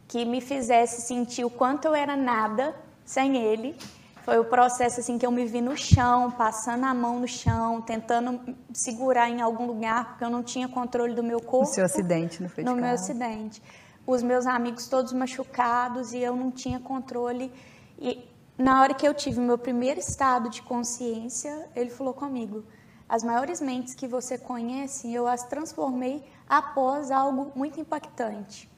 que 0.08 0.26
me 0.26 0.40
fizesse 0.40 1.02
sentir 1.02 1.44
o 1.44 1.50
quanto 1.50 1.86
eu 1.86 1.96
era 1.96 2.16
nada 2.16 2.76
sem 3.04 3.36
ele. 3.36 3.76
Foi 4.24 4.40
o 4.40 4.46
processo 4.46 5.02
assim 5.02 5.18
que 5.18 5.26
eu 5.26 5.32
me 5.32 5.46
vi 5.46 5.60
no 5.60 5.76
chão, 5.76 6.32
passando 6.32 6.86
a 6.86 6.94
mão 6.94 7.20
no 7.20 7.28
chão, 7.28 7.82
tentando 7.82 8.56
segurar 8.74 9.30
em 9.30 9.42
algum 9.42 9.66
lugar, 9.68 10.12
porque 10.12 10.24
eu 10.24 10.30
não 10.30 10.42
tinha 10.42 10.68
controle 10.68 11.14
do 11.14 11.22
meu 11.22 11.42
corpo. 11.42 11.68
No 11.68 11.74
seu 11.74 11.84
acidente, 11.84 12.42
no 12.42 12.50
No 12.64 12.76
meu 12.76 12.86
acidente. 12.92 13.62
Os 14.08 14.24
meus 14.24 14.48
amigos 14.48 14.88
todos 14.88 15.12
machucados 15.12 16.14
e 16.14 16.20
eu 16.20 16.38
não 16.38 16.52
tinha 16.52 16.80
controle. 16.80 17.52
E 18.00 18.26
na 18.58 18.82
hora 18.82 18.94
que 18.94 19.06
eu 19.06 19.14
tive 19.14 19.42
meu 19.42 19.58
primeiro 19.58 20.00
estado 20.00 20.50
de 20.50 20.62
consciência, 20.62 21.70
ele 21.76 21.90
falou 21.90 22.14
comigo: 22.14 22.64
as 23.10 23.24
maiores 23.24 23.60
mentes 23.60 23.94
que 23.94 24.08
você 24.08 24.38
conhece, 24.38 25.14
eu 25.14 25.28
as 25.28 25.44
transformei 25.44 26.24
após 26.48 27.12
algo 27.12 27.52
muito 27.56 27.78
impactante. 27.78 28.72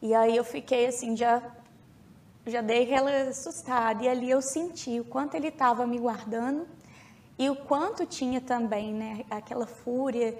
E 0.00 0.14
aí 0.14 0.34
eu 0.34 0.44
fiquei 0.44 0.86
assim, 0.86 1.14
já 1.14 1.42
já 2.46 2.60
dei 2.60 2.84
aquela 2.84 3.28
assustada. 3.28 4.02
E 4.02 4.08
ali 4.08 4.30
eu 4.30 4.42
senti 4.42 5.00
o 5.00 5.04
quanto 5.04 5.34
ele 5.34 5.48
estava 5.48 5.86
me 5.86 5.98
guardando 5.98 6.66
e 7.38 7.48
o 7.48 7.56
quanto 7.56 8.06
tinha 8.06 8.40
também, 8.40 8.92
né, 8.92 9.24
aquela 9.30 9.66
fúria. 9.66 10.36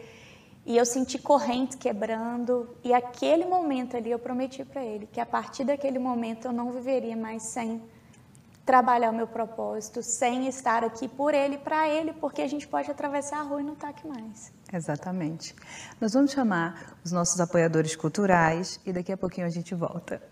E 0.65 0.77
eu 0.77 0.87
senti 0.87 1.19
correntes 1.19 1.77
quebrando. 1.77 2.77
E 2.85 2.93
aquele 2.93 3.45
momento 3.45 3.97
ali 3.97 4.11
eu 4.11 4.19
prometi 4.19 4.65
para 4.65 4.85
ele 4.85 5.07
que 5.07 5.21
a 5.21 5.27
partir 5.27 5.65
daquele 5.65 5.99
momento 5.99 6.47
eu 6.47 6.53
não 6.53 6.71
viveria 6.71 7.17
mais 7.17 7.43
sem 7.45 7.83
trabalhar 8.65 9.11
o 9.11 9.13
meu 9.13 9.27
propósito, 9.27 10.03
sem 10.03 10.47
estar 10.47 10.85
aqui 10.85 11.09
por 11.09 11.35
ele, 11.35 11.59
para 11.59 11.89
ele, 11.89 12.13
porque 12.13 12.43
a 12.43 12.49
gente 12.49 12.69
pode 12.69 12.89
atravessar 12.91 13.41
a 13.41 13.43
rua 13.43 13.61
e 13.61 13.65
não 13.65 13.73
estar 13.73 13.89
tá 13.89 13.91
aqui 13.91 14.07
mais. 14.07 14.53
Exatamente. 14.73 15.55
Nós 16.01 16.15
vamos 16.15 16.31
chamar 16.31 16.97
os 17.05 17.11
nossos 17.11 17.41
apoiadores 17.41 17.97
culturais 17.97 18.81
e 18.87 18.93
daqui 18.93 19.13
a 19.13 19.17
pouquinho 19.17 19.47
a 19.47 19.51
gente 19.51 19.75
volta. 19.75 20.23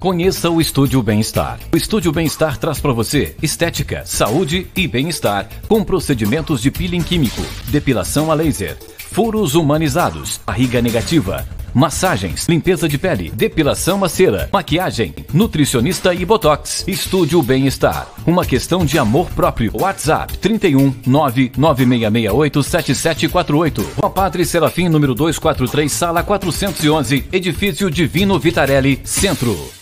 Conheça 0.00 0.48
o 0.48 0.62
Estúdio 0.62 1.02
Bem-Estar. 1.02 1.60
O 1.70 1.76
Estúdio 1.76 2.10
Bem-Estar 2.10 2.56
traz 2.56 2.80
para 2.80 2.90
você 2.90 3.36
estética, 3.42 4.02
saúde 4.06 4.66
e 4.74 4.88
bem-estar 4.88 5.46
com 5.68 5.84
procedimentos 5.84 6.62
de 6.62 6.70
peeling 6.70 7.02
químico, 7.02 7.42
depilação 7.66 8.30
a 8.30 8.34
laser, 8.34 8.78
furos 8.96 9.54
humanizados, 9.54 10.40
barriga 10.46 10.80
negativa, 10.80 11.46
massagens, 11.74 12.48
limpeza 12.48 12.88
de 12.88 12.96
pele, 12.96 13.30
depilação 13.30 14.02
a 14.02 14.08
cera, 14.08 14.48
maquiagem, 14.50 15.14
nutricionista 15.34 16.14
e 16.14 16.24
botox. 16.24 16.82
Estúdio 16.88 17.42
Bem-Estar. 17.42 18.08
Uma 18.26 18.46
questão 18.46 18.86
de 18.86 18.98
amor 18.98 19.28
próprio. 19.32 19.70
WhatsApp 19.74 20.38
31 20.38 20.94
99668 21.06 22.62
7748. 22.62 23.90
Rua 23.98 24.08
Padre 24.08 24.46
Serafim, 24.46 24.88
número 24.88 25.14
243, 25.14 25.92
sala 25.92 26.22
411, 26.22 27.26
edifício 27.30 27.90
Divino 27.90 28.38
Vitarelli, 28.38 28.98
Centro. 29.04 29.79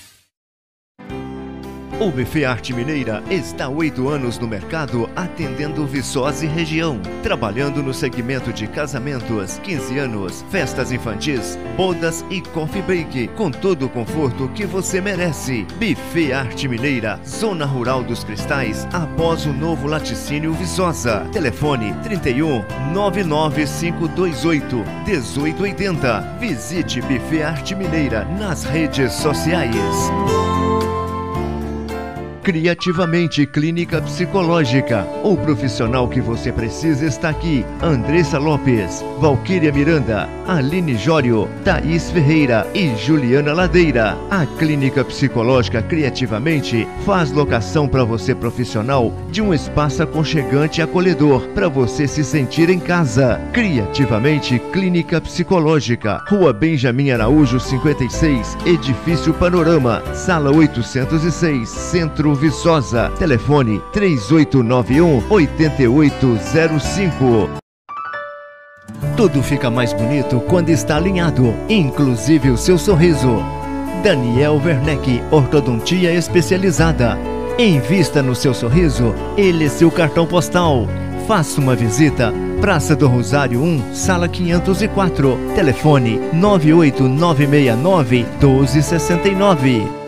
O 2.01 2.13
Buffet 2.13 2.45
Arte 2.45 2.73
Mineira 2.73 3.25
está 3.29 3.65
há 3.65 3.69
oito 3.69 4.09
anos 4.09 4.39
no 4.39 4.47
mercado 4.47 5.11
atendendo 5.17 5.85
Viçosa 5.85 6.45
e 6.45 6.49
região, 6.49 7.01
trabalhando 7.25 7.83
no 7.83 7.93
segmento 7.93 8.53
de 8.53 8.69
casamentos, 8.69 9.59
15 9.65 9.99
anos, 9.99 10.45
festas 10.49 10.93
infantis, 10.93 11.59
bodas 11.77 12.25
e 12.31 12.41
coffee 12.41 12.83
break, 12.83 13.27
com 13.35 13.51
todo 13.51 13.87
o 13.87 13.89
conforto 13.89 14.49
que 14.51 14.65
você 14.65 15.01
merece. 15.01 15.67
Buffet 15.75 16.33
Arte 16.33 16.69
Mineira, 16.69 17.19
Zona 17.27 17.67
Rural 17.67 18.05
dos 18.05 18.23
Cristais, 18.23 18.87
após 18.93 19.45
o 19.45 19.53
novo 19.53 19.89
laticínio 19.89 20.53
Viçosa. 20.53 21.27
Telefone 21.33 21.93
31 22.05 22.65
99528 22.93 24.85
1880. 25.05 26.37
Visite 26.39 27.01
Buffet 27.01 27.43
Arte 27.43 27.75
Mineira 27.75 28.25
nas 28.39 28.63
redes 28.63 29.15
sociais. 29.15 29.75
Criativamente 32.49 33.45
Clínica 33.45 34.01
Psicológica. 34.01 35.07
O 35.23 35.37
profissional 35.37 36.09
que 36.09 36.19
você 36.19 36.51
precisa 36.51 37.05
está 37.05 37.29
aqui. 37.29 37.63
Andressa 37.83 38.39
Lopes, 38.39 39.05
Valquíria 39.21 39.71
Miranda, 39.71 40.27
Aline 40.47 40.97
Jório, 40.97 41.47
Thaís 41.63 42.11
Ferreira 42.11 42.67
e 42.73 42.97
Juliana 42.97 43.53
Ladeira. 43.53 44.17
A 44.31 44.47
Clínica 44.47 45.05
Psicológica 45.05 45.83
Criativamente 45.83 46.89
faz 47.05 47.31
locação 47.33 47.87
para 47.87 48.03
você 48.03 48.35
profissional 48.35 49.13
de 49.31 49.43
um 49.43 49.53
espaço 49.53 50.03
aconchegante 50.03 50.81
e 50.81 50.83
acolhedor 50.83 51.49
para 51.49 51.69
você 51.69 52.09
se 52.09 52.25
sentir 52.25 52.71
em 52.71 52.81
casa. 52.81 53.39
Criativamente 53.53 54.59
Clínica 54.73 55.21
Psicológica. 55.21 56.25
Rua 56.27 56.55
Benjamin 56.55 57.11
Araújo 57.11 57.61
56, 57.61 58.57
Edifício 58.65 59.35
Panorama, 59.35 60.03
Sala 60.15 60.51
806, 60.51 61.69
Centro 61.69 62.38
Viçosa. 62.39 63.11
Telefone 63.19 63.83
3891 63.93 65.25
8805. 65.29 67.51
Tudo 69.17 69.43
fica 69.43 69.71
mais 69.71 69.93
bonito 69.93 70.41
quando 70.49 70.71
está 70.71 70.97
alinhado, 70.97 71.55
inclusive 71.69 72.51
o 72.51 72.57
seu 72.57 72.79
sorriso. 72.79 73.43
Daniel 74.03 74.61
Werneck, 74.65 75.21
ortodontia 75.31 76.15
especializada. 76.15 77.19
Invista 77.59 78.23
no 78.23 78.35
seu 78.35 78.55
sorriso, 78.55 79.15
ele 79.37 79.65
é 79.65 79.69
seu 79.69 79.91
cartão 79.91 80.25
postal. 80.25 80.87
Faça 81.27 81.61
uma 81.61 81.75
visita. 81.75 82.33
Praça 82.61 82.95
do 82.95 83.09
Rosário 83.09 83.61
1, 83.61 83.95
sala 83.95 84.29
504. 84.29 85.37
Telefone 85.55 86.21
98969 86.33 88.25
1269. 88.41 90.08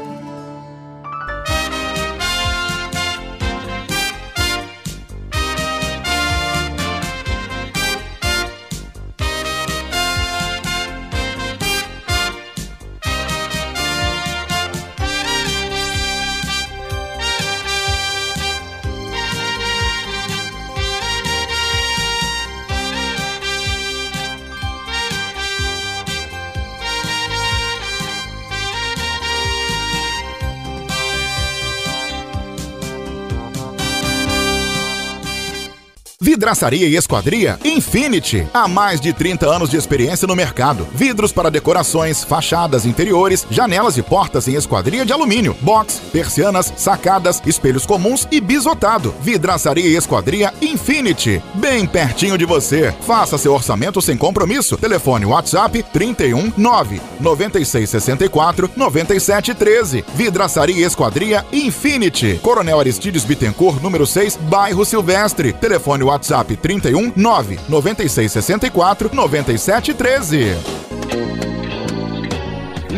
Vidraçaria 36.50 36.88
e 36.88 36.96
Esquadria 36.96 37.60
Infinity. 37.64 38.44
Há 38.52 38.66
mais 38.66 39.00
de 39.00 39.12
30 39.12 39.46
anos 39.46 39.70
de 39.70 39.76
experiência 39.76 40.26
no 40.26 40.34
mercado. 40.34 40.84
Vidros 40.92 41.30
para 41.30 41.48
decorações, 41.48 42.24
fachadas 42.24 42.84
interiores, 42.84 43.46
janelas 43.48 43.96
e 43.96 44.02
portas 44.02 44.48
em 44.48 44.56
esquadria 44.56 45.06
de 45.06 45.12
alumínio, 45.12 45.56
box, 45.60 46.02
persianas, 46.12 46.72
sacadas, 46.76 47.40
espelhos 47.46 47.86
comuns 47.86 48.26
e 48.32 48.40
bisotado. 48.40 49.14
Vidraçaria 49.20 49.86
e 49.86 49.94
Esquadria 49.94 50.52
Infinity. 50.60 51.40
Bem 51.54 51.86
pertinho 51.86 52.36
de 52.36 52.44
você. 52.44 52.92
Faça 53.06 53.38
seu 53.38 53.54
orçamento 53.54 54.02
sem 54.02 54.16
compromisso. 54.16 54.76
Telefone 54.76 55.26
WhatsApp 55.26 55.84
31 55.92 56.52
9 56.56 57.00
9664 57.20 58.68
9713. 58.74 60.04
Vidraçaria 60.16 60.80
e 60.80 60.82
Esquadria 60.82 61.46
Infinity. 61.52 62.40
Coronel 62.42 62.80
Aristides 62.80 63.22
Bittencourt, 63.22 63.80
número 63.80 64.04
6, 64.04 64.36
bairro 64.48 64.84
Silvestre. 64.84 65.52
Telefone 65.52 66.02
WhatsApp 66.02 66.39
31 66.44 67.12
9 67.14 67.58
96 67.68 68.32
64 68.32 69.10
97 69.14 69.94
13. 69.94 70.90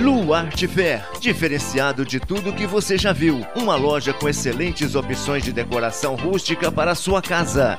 Luarte 0.02 0.66
Fair, 0.66 1.04
diferenciado 1.20 2.04
de 2.04 2.18
tudo 2.18 2.52
que 2.52 2.66
você 2.66 2.96
já 2.96 3.12
viu. 3.12 3.46
Uma 3.54 3.76
loja 3.76 4.12
com 4.12 4.28
excelentes 4.28 4.94
opções 4.94 5.44
de 5.44 5.52
decoração 5.52 6.14
rústica 6.16 6.72
para 6.72 6.92
a 6.92 6.94
sua 6.94 7.20
casa. 7.20 7.78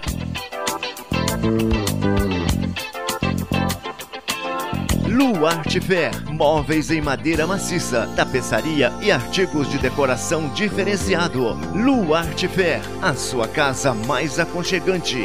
Luarte 5.07 5.79
Fair, 5.79 6.11
móveis 6.31 6.91
em 6.91 7.01
madeira 7.01 7.45
maciça, 7.45 8.09
tapeçaria 8.15 8.91
e 9.01 9.11
artigos 9.11 9.69
de 9.69 9.77
decoração 9.77 10.47
diferenciado. 10.49 11.53
Luarte 11.73 12.47
Fair, 12.47 12.81
a 13.01 13.13
sua 13.13 13.47
casa 13.47 13.93
mais 13.93 14.39
aconchegante. 14.39 15.23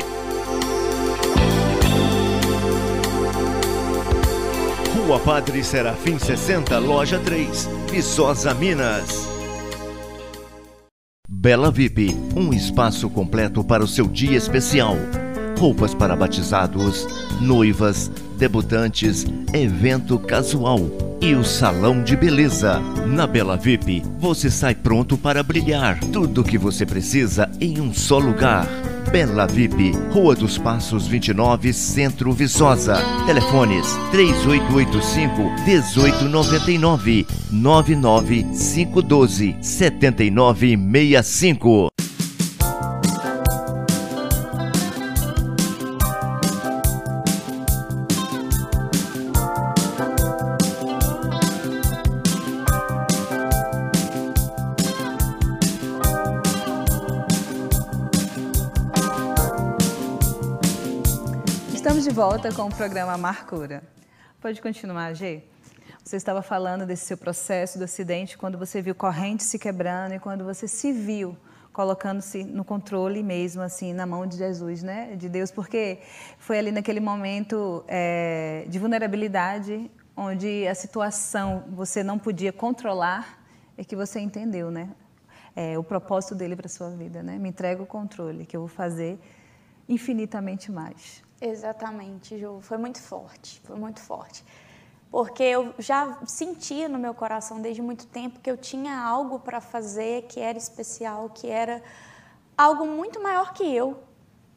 Rua 5.08 5.20
Padre 5.20 5.64
Serafim 5.64 6.18
60, 6.18 6.78
Loja 6.80 7.18
3, 7.18 7.66
Viçosa, 7.90 8.52
Minas. 8.52 9.26
Bela 11.26 11.70
VIP, 11.70 12.14
um 12.36 12.52
espaço 12.52 13.08
completo 13.08 13.64
para 13.64 13.82
o 13.82 13.88
seu 13.88 14.06
dia 14.06 14.36
especial. 14.36 14.98
Roupas 15.58 15.94
para 15.94 16.14
batizados, 16.14 17.06
noivas, 17.40 18.10
debutantes, 18.36 19.24
evento 19.54 20.18
casual 20.18 20.80
e 21.22 21.34
o 21.34 21.42
salão 21.42 22.02
de 22.02 22.14
beleza. 22.14 22.78
Na 23.06 23.26
Bela 23.26 23.56
VIP, 23.56 24.02
você 24.18 24.50
sai 24.50 24.74
pronto 24.74 25.16
para 25.16 25.42
brilhar. 25.42 25.98
Tudo 26.12 26.42
o 26.42 26.44
que 26.44 26.58
você 26.58 26.84
precisa 26.84 27.50
em 27.58 27.80
um 27.80 27.94
só 27.94 28.18
lugar. 28.18 28.68
Bela 29.10 29.46
VIP, 29.46 29.92
Rua 30.10 30.34
dos 30.34 30.58
Passos 30.58 31.06
29, 31.06 31.72
Centro 31.72 32.32
Viçosa. 32.32 33.00
Telefones 33.26 33.86
3885 34.10 35.42
1899 35.66 37.26
99512 37.50 39.56
7965. 39.60 41.97
Volta 62.18 62.52
com 62.52 62.62
o 62.62 62.74
programa 62.74 63.16
Marcura. 63.16 63.80
Pode 64.40 64.60
continuar, 64.60 65.14
Gê? 65.14 65.40
Você 66.02 66.16
estava 66.16 66.42
falando 66.42 66.84
desse 66.84 67.06
seu 67.06 67.16
processo 67.16 67.78
do 67.78 67.84
acidente, 67.84 68.36
quando 68.36 68.58
você 68.58 68.82
viu 68.82 68.92
corrente 68.92 69.44
se 69.44 69.56
quebrando 69.56 70.16
e 70.16 70.18
quando 70.18 70.44
você 70.44 70.66
se 70.66 70.92
viu 70.92 71.36
colocando-se 71.72 72.42
no 72.42 72.64
controle 72.64 73.22
mesmo, 73.22 73.62
assim, 73.62 73.92
na 73.92 74.04
mão 74.04 74.26
de 74.26 74.36
Jesus, 74.36 74.82
né? 74.82 75.14
De 75.14 75.28
Deus, 75.28 75.52
porque 75.52 76.00
foi 76.40 76.58
ali 76.58 76.72
naquele 76.72 76.98
momento 76.98 77.84
é, 77.86 78.64
de 78.66 78.80
vulnerabilidade, 78.80 79.88
onde 80.16 80.66
a 80.66 80.74
situação 80.74 81.66
você 81.68 82.02
não 82.02 82.18
podia 82.18 82.52
controlar, 82.52 83.38
é 83.76 83.84
que 83.84 83.94
você 83.94 84.18
entendeu, 84.18 84.72
né? 84.72 84.90
É, 85.54 85.78
o 85.78 85.84
propósito 85.84 86.34
dele 86.34 86.56
para 86.56 86.68
sua 86.68 86.90
vida, 86.90 87.22
né? 87.22 87.38
Me 87.38 87.50
entrega 87.50 87.80
o 87.80 87.86
controle, 87.86 88.44
que 88.44 88.56
eu 88.56 88.62
vou 88.62 88.68
fazer 88.68 89.20
infinitamente 89.88 90.72
mais. 90.72 91.27
Exatamente, 91.40 92.38
Ju. 92.38 92.60
Foi 92.60 92.76
muito 92.76 93.00
forte, 93.00 93.60
foi 93.64 93.76
muito 93.76 94.00
forte. 94.00 94.44
Porque 95.10 95.42
eu 95.42 95.74
já 95.78 96.18
sentia 96.26 96.88
no 96.88 96.98
meu 96.98 97.14
coração 97.14 97.60
desde 97.60 97.80
muito 97.80 98.06
tempo 98.06 98.40
que 98.40 98.50
eu 98.50 98.56
tinha 98.56 99.00
algo 99.00 99.38
para 99.38 99.60
fazer 99.60 100.22
que 100.24 100.38
era 100.40 100.58
especial, 100.58 101.30
que 101.30 101.46
era 101.46 101.82
algo 102.56 102.86
muito 102.86 103.22
maior 103.22 103.52
que 103.54 103.64
eu. 103.64 103.98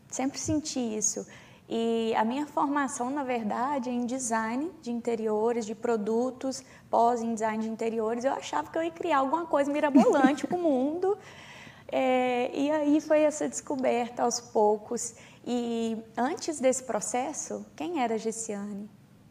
Sempre 0.09 0.39
senti 0.39 0.79
isso. 0.79 1.25
E 1.69 2.13
a 2.17 2.25
minha 2.25 2.45
formação, 2.45 3.09
na 3.09 3.23
verdade, 3.23 3.89
é 3.89 3.93
em 3.93 4.05
design 4.05 4.69
de 4.81 4.91
interiores, 4.91 5.65
de 5.65 5.73
produtos, 5.73 6.61
pós 6.89 7.21
em 7.21 7.33
design 7.33 7.63
de 7.63 7.69
interiores. 7.69 8.25
Eu 8.25 8.33
achava 8.33 8.69
que 8.69 8.77
eu 8.77 8.83
ia 8.83 8.91
criar 8.91 9.19
alguma 9.19 9.45
coisa 9.45 9.71
mirabolante 9.71 10.45
para 10.45 10.57
o 10.57 10.61
mundo. 10.61 11.17
É, 11.93 12.49
e 12.53 12.71
aí 12.71 13.01
foi 13.01 13.19
essa 13.19 13.49
descoberta 13.49 14.23
aos 14.23 14.39
poucos. 14.39 15.13
E 15.45 15.97
antes 16.15 16.59
desse 16.59 16.83
processo, 16.83 17.65
quem 17.75 18.01
era 18.01 18.17
Gessiane? 18.17 18.89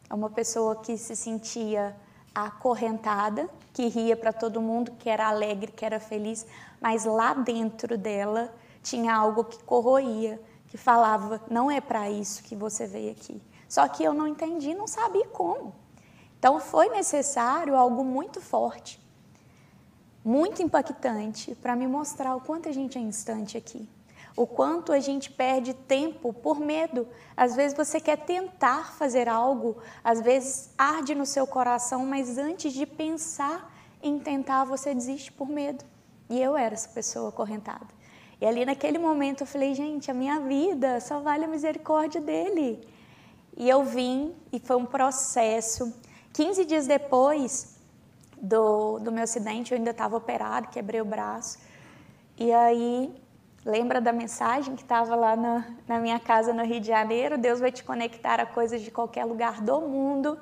É 0.09 0.14
uma 0.14 0.29
pessoa 0.29 0.76
que 0.76 0.97
se 0.99 1.14
sentia 1.14 1.97
acorrentada, 2.35 3.49
que 3.73 3.87
ria 3.87 4.17
para 4.17 4.33
todo 4.33 4.61
mundo, 4.61 4.93
que 4.99 5.09
era 5.09 5.29
alegre, 5.29 5.71
que 5.71 5.85
era 5.85 6.00
feliz, 6.00 6.45
mas 6.81 7.05
lá 7.05 7.33
dentro 7.33 7.97
dela 7.97 8.52
tinha 8.83 9.14
algo 9.14 9.45
que 9.45 9.62
corroía, 9.62 10.40
que 10.67 10.76
falava: 10.76 11.41
não 11.49 11.71
é 11.71 11.80
para 11.80 12.11
isso 12.11 12.43
que 12.43 12.56
você 12.56 12.89
veio 12.89 13.13
aqui. 13.13 13.41
Só 13.69 13.87
que 13.87 14.02
eu 14.02 14.13
não 14.13 14.26
entendi, 14.26 14.75
não 14.75 14.89
sabia 14.89 15.28
como. 15.28 15.73
Então 16.39 16.58
foi 16.58 16.89
necessário 16.89 17.76
algo 17.76 18.02
muito 18.02 18.41
forte, 18.41 19.00
muito 20.25 20.61
impactante, 20.61 21.54
para 21.54 21.76
me 21.76 21.87
mostrar 21.87 22.34
o 22.34 22.41
quanto 22.41 22.69
a 22.69 22.73
gente 22.73 22.99
é 22.99 23.00
instante 23.00 23.56
aqui 23.56 23.89
o 24.36 24.47
quanto 24.47 24.93
a 24.93 25.00
gente 25.00 25.30
perde 25.30 25.75
tempo 25.75 26.32
por 26.32 26.58
medo. 26.58 27.06
Às 27.36 27.56
vezes 27.56 27.76
você 27.76 28.00
quer 28.00 28.16
tentar 28.19 28.95
fazer 28.95 29.28
algo, 29.28 29.78
às 30.02 30.21
vezes 30.21 30.71
arde 30.76 31.14
no 31.14 31.26
seu 31.26 31.47
coração, 31.47 32.06
mas 32.06 32.38
antes 32.38 32.73
de 32.73 32.86
pensar 32.86 33.73
em 34.02 34.19
tentar, 34.19 34.64
você 34.64 34.95
desiste 34.95 35.30
por 35.32 35.49
medo. 35.49 35.84
E 36.28 36.40
eu 36.40 36.56
era 36.56 36.75
essa 36.75 36.88
pessoa 36.88 37.28
acorrentada. 37.28 37.86
E 38.40 38.47
ali 38.47 38.64
naquele 38.64 38.99
momento 38.99 39.43
eu 39.43 39.47
falei, 39.47 39.75
gente, 39.75 40.10
a 40.10 40.14
minha 40.14 40.40
vida 40.40 41.00
só 41.00 41.21
vale 41.21 41.45
a 41.45 41.49
misericórdia 41.49 42.21
dele. 42.21 42.80
E 43.56 43.69
eu 43.69 43.84
vim 43.84 44.34
e 44.50 44.58
foi 44.58 44.76
um 44.76 44.86
processo. 44.86 45.93
15 46.32 46.64
dias 46.64 46.86
depois 46.86 47.76
do, 48.40 48.99
do 49.00 49.12
meu 49.12 49.25
acidente, 49.25 49.73
eu 49.73 49.78
ainda 49.78 49.90
estava 49.90 50.16
operado, 50.16 50.69
quebrei 50.69 51.00
o 51.00 51.04
braço. 51.04 51.58
E 52.38 52.50
aí 52.52 53.12
Lembra 53.64 54.00
da 54.00 54.10
mensagem 54.10 54.75
que 54.75 54.82
estava 54.82 55.14
lá 55.14 55.36
na, 55.36 55.66
na, 55.86 55.99
minha 55.99 56.18
casa 56.18 56.52
no 56.54 56.64
Rio 56.64 56.80
de 56.80 56.86
Janeiro? 56.86 57.36
Deus 57.36 57.60
vai 57.60 57.70
te 57.70 57.84
conectar 57.84 58.40
a 58.40 58.46
coisas 58.46 58.80
de 58.80 58.90
qualquer 58.90 59.26
lugar 59.26 59.60
do 59.60 59.82
mundo, 59.82 60.38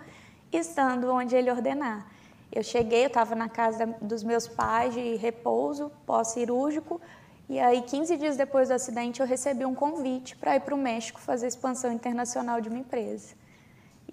estando 0.53 1.13
onde 1.13 1.35
Ele 1.35 1.51
ordenar. 1.51 2.07
Eu 2.53 2.63
cheguei, 2.63 3.03
eu 3.03 3.09
estava 3.09 3.35
na 3.35 3.49
casa 3.49 3.87
dos 4.01 4.23
meus 4.23 4.47
pais 4.47 4.95
de 4.95 5.17
repouso, 5.17 5.91
pós-cirúrgico, 6.07 7.01
e 7.49 7.59
aí 7.59 7.83
15 7.83 8.17
dias 8.17 8.37
depois 8.37 8.69
do 8.69 8.75
acidente 8.75 9.21
eu 9.21 9.27
recebi 9.27 9.65
um 9.65 9.75
convite 9.75 10.37
para 10.37 10.55
ir 10.55 10.61
para 10.61 10.75
o 10.75 10.79
México 10.79 11.19
fazer 11.19 11.49
expansão 11.49 11.91
internacional 11.93 12.61
de 12.61 12.69
uma 12.69 12.79
empresa. 12.79 13.35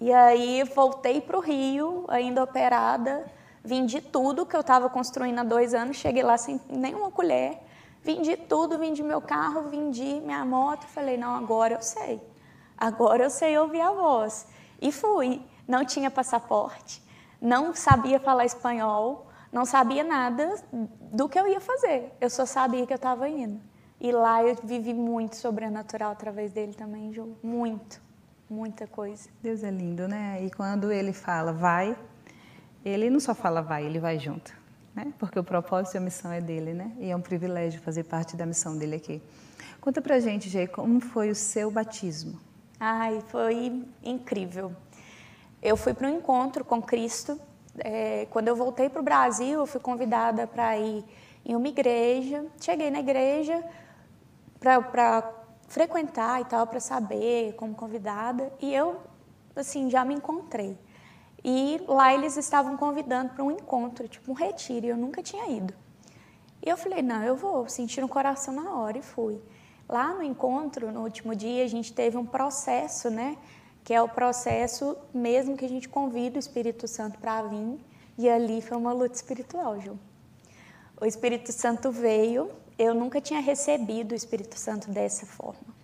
E 0.00 0.12
aí 0.12 0.64
voltei 0.74 1.20
para 1.20 1.36
o 1.36 1.40
Rio, 1.40 2.04
ainda 2.08 2.42
operada, 2.42 3.24
vendi 3.64 4.00
tudo 4.00 4.44
que 4.44 4.56
eu 4.56 4.62
estava 4.62 4.90
construindo 4.90 5.38
há 5.38 5.44
dois 5.44 5.74
anos, 5.74 5.96
cheguei 5.96 6.24
lá 6.24 6.36
sem 6.36 6.60
nenhuma 6.68 7.10
colher, 7.10 7.60
Vendi 8.06 8.36
tudo, 8.36 8.78
vendi 8.78 9.02
meu 9.02 9.20
carro, 9.20 9.68
vendi 9.68 10.20
minha 10.20 10.44
moto. 10.44 10.86
Falei, 10.86 11.16
não, 11.16 11.34
agora 11.34 11.74
eu 11.74 11.82
sei. 11.82 12.22
Agora 12.78 13.24
eu 13.24 13.30
sei 13.30 13.58
ouvir 13.58 13.80
a 13.80 13.90
voz. 13.90 14.46
E 14.80 14.92
fui. 14.92 15.42
Não 15.66 15.84
tinha 15.84 16.08
passaporte, 16.08 17.02
não 17.40 17.74
sabia 17.74 18.20
falar 18.20 18.44
espanhol, 18.44 19.26
não 19.50 19.64
sabia 19.64 20.04
nada 20.04 20.54
do 20.72 21.28
que 21.28 21.36
eu 21.36 21.48
ia 21.48 21.58
fazer. 21.58 22.12
Eu 22.20 22.30
só 22.30 22.46
sabia 22.46 22.86
que 22.86 22.92
eu 22.92 22.96
estava 23.02 23.28
indo. 23.28 23.60
E 24.00 24.12
lá 24.12 24.44
eu 24.44 24.54
vivi 24.62 24.94
muito 24.94 25.34
sobrenatural 25.34 26.12
através 26.12 26.52
dele 26.52 26.74
também, 26.74 27.12
Ju. 27.12 27.36
Muito, 27.42 28.00
muita 28.48 28.86
coisa. 28.86 29.28
Deus 29.42 29.64
é 29.64 29.70
lindo, 29.72 30.06
né? 30.06 30.44
E 30.44 30.50
quando 30.52 30.92
ele 30.92 31.12
fala 31.12 31.52
vai, 31.52 31.98
ele 32.84 33.10
não 33.10 33.18
só 33.18 33.34
fala 33.34 33.60
vai, 33.60 33.84
ele 33.84 33.98
vai 33.98 34.16
junto 34.20 34.65
né? 34.96 35.12
Porque 35.18 35.38
o 35.38 35.44
propósito 35.44 35.96
e 35.96 35.98
a 35.98 36.00
missão 36.00 36.32
é 36.32 36.40
dele, 36.40 36.72
né? 36.72 36.90
E 36.98 37.10
é 37.10 37.14
um 37.14 37.20
privilégio 37.20 37.80
fazer 37.82 38.04
parte 38.04 38.34
da 38.34 38.46
missão 38.46 38.76
dele 38.78 38.96
aqui. 38.96 39.22
Conta 39.78 40.00
pra 40.00 40.18
gente, 40.18 40.48
Jay, 40.48 40.66
como 40.66 40.98
foi 40.98 41.30
o 41.30 41.34
seu 41.34 41.70
batismo? 41.70 42.40
Ai, 42.80 43.22
foi 43.28 43.84
incrível. 44.02 44.72
Eu 45.62 45.76
fui 45.76 45.92
para 45.92 46.08
um 46.08 46.16
encontro 46.16 46.64
com 46.64 46.80
Cristo. 46.80 47.38
É, 47.78 48.26
quando 48.30 48.48
eu 48.48 48.56
voltei 48.56 48.88
para 48.88 49.00
o 49.00 49.04
Brasil, 49.04 49.60
eu 49.60 49.66
fui 49.66 49.80
convidada 49.80 50.46
para 50.46 50.76
ir 50.78 51.04
em 51.44 51.54
uma 51.54 51.68
igreja. 51.68 52.46
Cheguei 52.58 52.90
na 52.90 53.00
igreja 53.00 53.62
para 54.58 55.30
frequentar 55.68 56.40
e 56.40 56.46
tal, 56.46 56.66
para 56.66 56.80
saber 56.80 57.54
como 57.54 57.74
convidada. 57.74 58.50
E 58.60 58.74
eu, 58.74 58.96
assim, 59.54 59.90
já 59.90 60.04
me 60.04 60.14
encontrei. 60.14 60.78
E 61.48 61.80
lá 61.86 62.12
eles 62.12 62.36
estavam 62.36 62.76
convidando 62.76 63.32
para 63.32 63.44
um 63.44 63.52
encontro, 63.52 64.08
tipo 64.08 64.32
um 64.32 64.34
retiro, 64.34 64.84
e 64.84 64.88
eu 64.88 64.96
nunca 64.96 65.22
tinha 65.22 65.48
ido. 65.48 65.72
E 66.60 66.68
eu 66.68 66.76
falei, 66.76 67.02
não, 67.02 67.22
eu 67.22 67.36
vou, 67.36 67.68
senti 67.68 68.00
no 68.00 68.08
coração 68.08 68.52
na 68.52 68.74
hora 68.74 68.98
e 68.98 69.02
fui. 69.02 69.40
Lá 69.88 70.12
no 70.12 70.24
encontro, 70.24 70.90
no 70.90 71.04
último 71.04 71.36
dia, 71.36 71.62
a 71.62 71.68
gente 71.68 71.92
teve 71.92 72.16
um 72.16 72.26
processo, 72.26 73.08
né? 73.08 73.38
Que 73.84 73.94
é 73.94 74.02
o 74.02 74.08
processo 74.08 74.96
mesmo 75.14 75.56
que 75.56 75.64
a 75.64 75.68
gente 75.68 75.88
convida 75.88 76.34
o 76.34 76.40
Espírito 76.40 76.88
Santo 76.88 77.16
para 77.20 77.42
vir. 77.42 77.78
E 78.18 78.28
ali 78.28 78.60
foi 78.60 78.76
uma 78.76 78.92
luta 78.92 79.14
espiritual, 79.14 79.80
Ju. 79.80 79.96
O 81.00 81.06
Espírito 81.06 81.52
Santo 81.52 81.92
veio, 81.92 82.50
eu 82.76 82.92
nunca 82.92 83.20
tinha 83.20 83.38
recebido 83.38 84.10
o 84.10 84.14
Espírito 84.16 84.58
Santo 84.58 84.90
dessa 84.90 85.24
forma. 85.24 85.75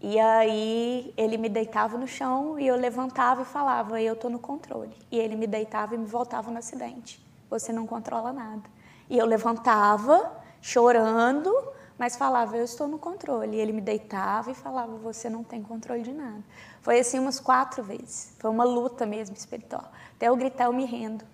E 0.00 0.18
aí 0.18 1.14
ele 1.16 1.38
me 1.38 1.48
deitava 1.48 1.96
no 1.96 2.06
chão 2.06 2.58
e 2.58 2.66
eu 2.66 2.76
levantava 2.76 3.42
e 3.42 3.44
falava, 3.44 4.00
eu 4.00 4.14
estou 4.14 4.30
no 4.30 4.38
controle. 4.38 4.94
E 5.10 5.18
ele 5.18 5.36
me 5.36 5.46
deitava 5.46 5.94
e 5.94 5.98
me 5.98 6.06
voltava 6.06 6.50
no 6.50 6.58
acidente. 6.58 7.24
Você 7.48 7.72
não 7.72 7.86
controla 7.86 8.32
nada. 8.32 8.62
E 9.08 9.16
eu 9.16 9.26
levantava, 9.26 10.32
chorando, 10.60 11.52
mas 11.98 12.16
falava, 12.16 12.56
eu 12.56 12.64
estou 12.64 12.88
no 12.88 12.98
controle. 12.98 13.56
E 13.56 13.60
ele 13.60 13.72
me 13.72 13.80
deitava 13.80 14.50
e 14.50 14.54
falava, 14.54 14.96
você 14.96 15.30
não 15.30 15.44
tem 15.44 15.62
controle 15.62 16.02
de 16.02 16.12
nada. 16.12 16.42
Foi 16.80 16.98
assim 16.98 17.18
umas 17.18 17.38
quatro 17.38 17.82
vezes. 17.82 18.34
Foi 18.38 18.50
uma 18.50 18.64
luta 18.64 19.06
mesmo 19.06 19.36
espiritual. 19.36 19.90
Até 20.16 20.28
eu 20.28 20.36
gritar, 20.36 20.64
eu 20.64 20.72
me 20.72 20.84
rendo. 20.84 21.24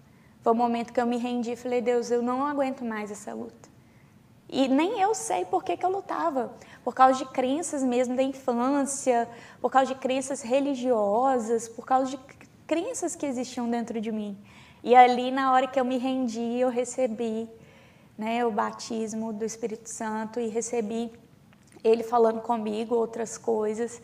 Foi 0.43 0.53
o 0.53 0.57
momento 0.57 0.93
que 0.93 1.01
eu 1.01 1.07
me 1.07 1.17
rendi 1.17 1.53
e 1.53 1.57
falei, 1.57 1.81
Deus, 1.81 2.11
eu 2.11 2.23
não 2.23 2.47
aguento 2.47 2.85
mais 2.85 3.11
essa 3.11 3.33
luta. 3.33 3.70
E 4.53 4.67
nem 4.67 5.01
eu 5.01 5.15
sei 5.15 5.45
por 5.45 5.63
que, 5.63 5.77
que 5.77 5.87
eu 5.87 5.91
lutava. 5.91 6.53
Por 6.83 6.93
causa 6.93 7.19
de 7.19 7.25
crenças 7.27 7.85
mesmo 7.85 8.17
da 8.17 8.23
infância, 8.23 9.29
por 9.61 9.71
causa 9.71 9.95
de 9.95 10.01
crenças 10.01 10.43
religiosas, 10.43 11.69
por 11.69 11.87
causa 11.87 12.11
de 12.11 12.19
crenças 12.67 13.15
que 13.15 13.25
existiam 13.25 13.71
dentro 13.71 14.01
de 14.01 14.11
mim. 14.11 14.37
E 14.83 14.95
ali, 14.97 15.31
na 15.31 15.53
hora 15.53 15.69
que 15.69 15.79
eu 15.79 15.85
me 15.85 15.99
rendi, 15.99 16.59
eu 16.59 16.69
recebi 16.69 17.49
né, 18.19 18.45
o 18.45 18.51
batismo 18.51 19.33
do 19.33 19.45
Espírito 19.45 19.89
Santo 19.89 20.41
e 20.41 20.49
recebi 20.49 21.13
ele 21.85 22.03
falando 22.03 22.41
comigo 22.41 22.97
outras 22.97 23.39
coisas. 23.39 24.03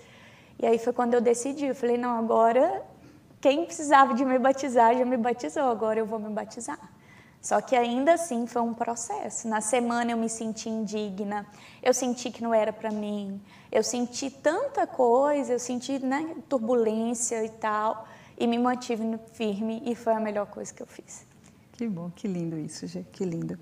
E 0.61 0.65
aí 0.65 0.79
foi 0.79 0.93
quando 0.93 1.15
eu 1.15 1.21
decidi, 1.21 1.67
eu 1.67 1.75
falei, 1.75 1.99
não, 1.99 2.17
agora 2.17 2.85
quem 3.41 3.65
precisava 3.65 4.15
de 4.15 4.25
me 4.25 4.39
batizar 4.39 4.97
já 4.97 5.05
me 5.05 5.17
batizou, 5.17 5.65
agora 5.65 5.99
eu 5.99 6.07
vou 6.07 6.19
me 6.19 6.31
batizar. 6.31 6.79
Só 7.41 7.61
que 7.61 7.77
ainda 7.77 8.15
assim 8.15 8.47
foi 8.47 8.63
um 8.63 8.75
processo. 8.75 9.49
Na 9.49 9.61
semana 9.61 10.11
eu 10.11 10.17
me 10.17 10.29
senti 10.29 10.69
indigna, 10.69 11.47
eu 11.83 11.95
senti 11.95 12.31
que 12.31 12.43
não 12.43 12.53
era 12.53 12.73
para 12.73 12.91
mim, 12.91 13.41
eu 13.71 13.83
senti 13.83 14.31
tanta 14.31 14.87
coisa, 14.87 15.53
eu 15.53 15.59
senti 15.59 15.99
né, 15.99 16.35
turbulência 16.49 17.45
e 17.45 17.49
tal, 17.51 18.09
e 18.39 18.47
me 18.47 18.59
mantive 18.59 19.19
firme 19.33 19.83
e 19.85 19.95
foi 19.95 20.13
a 20.13 20.21
melhor 20.21 20.47
coisa 20.47 20.73
que 20.75 20.83
eu 20.83 20.87
fiz. 20.87 21.25
Que 21.77 21.87
bom, 21.87 22.11
que 22.11 22.27
lindo 22.27 22.59
isso, 22.59 22.87
Gê, 22.87 23.05
que 23.13 23.23
lindo. 23.23 23.59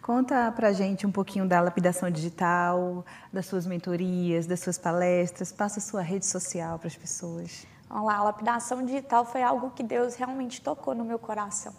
Conta 0.00 0.52
pra 0.52 0.72
gente 0.72 1.04
um 1.04 1.10
pouquinho 1.10 1.48
da 1.48 1.60
lapidação 1.60 2.08
digital, 2.08 3.04
das 3.32 3.46
suas 3.46 3.66
mentorias, 3.66 4.46
das 4.46 4.60
suas 4.60 4.78
palestras, 4.78 5.50
passa 5.50 5.80
a 5.80 5.82
sua 5.82 6.00
rede 6.00 6.24
social 6.26 6.78
para 6.78 6.86
as 6.86 6.94
pessoas. 6.94 7.66
Vamos 7.88 8.06
lá, 8.06 8.18
a 8.18 8.22
lapidação 8.22 8.84
digital 8.84 9.24
foi 9.24 9.42
algo 9.42 9.70
que 9.70 9.82
Deus 9.82 10.14
realmente 10.14 10.60
tocou 10.60 10.94
no 10.94 11.04
meu 11.04 11.18
coração. 11.18 11.72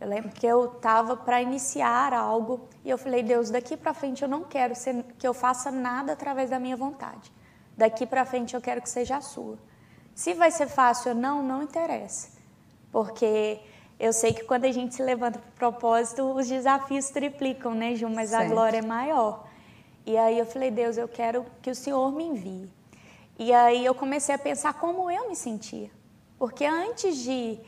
Eu 0.00 0.08
lembro 0.08 0.30
que 0.30 0.46
eu 0.46 0.64
estava 0.66 1.16
para 1.16 1.40
iniciar 1.40 2.12
algo 2.12 2.68
e 2.84 2.90
eu 2.90 2.98
falei, 2.98 3.22
Deus, 3.22 3.50
daqui 3.50 3.76
para 3.76 3.94
frente 3.94 4.22
eu 4.22 4.28
não 4.28 4.42
quero 4.42 4.74
ser, 4.74 5.02
que 5.18 5.26
eu 5.26 5.32
faça 5.32 5.70
nada 5.70 6.12
através 6.12 6.50
da 6.50 6.58
minha 6.58 6.76
vontade. 6.76 7.32
Daqui 7.76 8.06
para 8.06 8.24
frente 8.24 8.54
eu 8.54 8.60
quero 8.60 8.82
que 8.82 8.88
seja 8.88 9.16
a 9.16 9.20
sua. 9.20 9.58
Se 10.14 10.34
vai 10.34 10.50
ser 10.50 10.68
fácil 10.68 11.12
ou 11.12 11.16
não, 11.16 11.42
não 11.42 11.62
interessa. 11.62 12.28
Porque 12.92 13.60
eu 13.98 14.12
sei 14.12 14.32
que 14.32 14.44
quando 14.44 14.64
a 14.64 14.72
gente 14.72 14.94
se 14.94 15.02
levanta 15.02 15.38
para 15.38 15.68
o 15.68 15.72
propósito, 15.72 16.22
os 16.22 16.46
desafios 16.46 17.08
triplicam, 17.10 17.74
né, 17.74 17.94
Ju? 17.94 18.08
Mas 18.08 18.30
certo. 18.30 18.44
a 18.44 18.48
glória 18.48 18.78
é 18.78 18.82
maior. 18.82 19.44
E 20.06 20.16
aí 20.16 20.38
eu 20.38 20.46
falei, 20.46 20.70
Deus, 20.70 20.96
eu 20.96 21.08
quero 21.08 21.46
que 21.62 21.70
o 21.70 21.74
Senhor 21.74 22.12
me 22.12 22.24
envie. 22.24 22.70
E 23.38 23.52
aí 23.52 23.84
eu 23.84 23.94
comecei 23.94 24.34
a 24.34 24.38
pensar 24.38 24.74
como 24.74 25.10
eu 25.10 25.28
me 25.28 25.34
sentia. 25.34 25.90
Porque 26.38 26.64
antes 26.64 27.16
de 27.16 27.58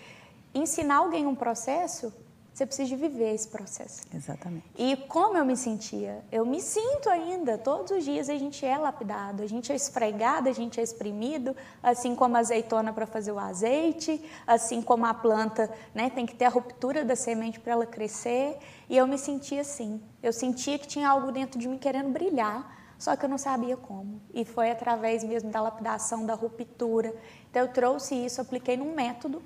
ensinar 0.58 0.96
alguém 0.96 1.26
um 1.26 1.34
processo, 1.34 2.12
você 2.56 2.64
precisa 2.64 2.88
de 2.88 2.96
viver 2.96 3.34
esse 3.34 3.46
processo. 3.48 4.00
Exatamente. 4.14 4.64
E 4.78 4.96
como 5.08 5.36
eu 5.36 5.44
me 5.44 5.54
sentia? 5.54 6.24
Eu 6.32 6.46
me 6.46 6.58
sinto 6.62 7.10
ainda. 7.10 7.58
Todos 7.58 7.90
os 7.90 8.02
dias 8.02 8.30
a 8.30 8.38
gente 8.38 8.64
é 8.64 8.78
lapidado, 8.78 9.42
a 9.42 9.46
gente 9.46 9.70
é 9.70 9.74
esfregado, 9.74 10.48
a 10.48 10.52
gente 10.52 10.80
é 10.80 10.82
exprimido, 10.82 11.54
assim 11.82 12.14
como 12.14 12.34
a 12.34 12.38
azeitona 12.38 12.94
para 12.94 13.04
fazer 13.04 13.30
o 13.30 13.38
azeite, 13.38 14.24
assim 14.46 14.80
como 14.80 15.04
a 15.04 15.12
planta 15.12 15.70
né, 15.94 16.08
tem 16.08 16.24
que 16.24 16.34
ter 16.34 16.46
a 16.46 16.48
ruptura 16.48 17.04
da 17.04 17.14
semente 17.14 17.60
para 17.60 17.72
ela 17.74 17.84
crescer. 17.84 18.56
E 18.88 18.96
eu 18.96 19.06
me 19.06 19.18
sentia 19.18 19.60
assim. 19.60 20.00
Eu 20.22 20.32
sentia 20.32 20.78
que 20.78 20.88
tinha 20.88 21.10
algo 21.10 21.30
dentro 21.30 21.60
de 21.60 21.68
mim 21.68 21.76
querendo 21.76 22.08
brilhar, 22.08 22.74
só 22.98 23.14
que 23.16 23.26
eu 23.26 23.28
não 23.28 23.36
sabia 23.36 23.76
como. 23.76 24.18
E 24.32 24.46
foi 24.46 24.70
através 24.70 25.22
mesmo 25.22 25.50
da 25.50 25.60
lapidação, 25.60 26.24
da 26.24 26.32
ruptura. 26.32 27.14
Então 27.50 27.60
eu 27.60 27.68
trouxe 27.68 28.14
isso, 28.14 28.40
apliquei 28.40 28.78
num 28.78 28.94
método 28.94 29.42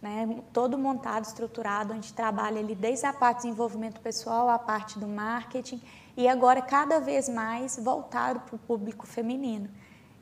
né, 0.00 0.42
todo 0.52 0.78
montado, 0.78 1.24
estruturado, 1.24 1.92
a 1.92 1.96
gente 1.96 2.12
trabalha 2.12 2.60
ali 2.60 2.74
desde 2.74 3.06
a 3.06 3.12
parte 3.12 3.38
de 3.38 3.42
desenvolvimento 3.44 4.00
pessoal, 4.00 4.48
a 4.48 4.58
parte 4.58 4.98
do 4.98 5.08
marketing 5.08 5.80
e 6.16 6.28
agora 6.28 6.62
cada 6.62 7.00
vez 7.00 7.28
mais 7.28 7.76
voltado 7.76 8.40
para 8.40 8.56
o 8.56 8.58
público 8.58 9.06
feminino. 9.06 9.68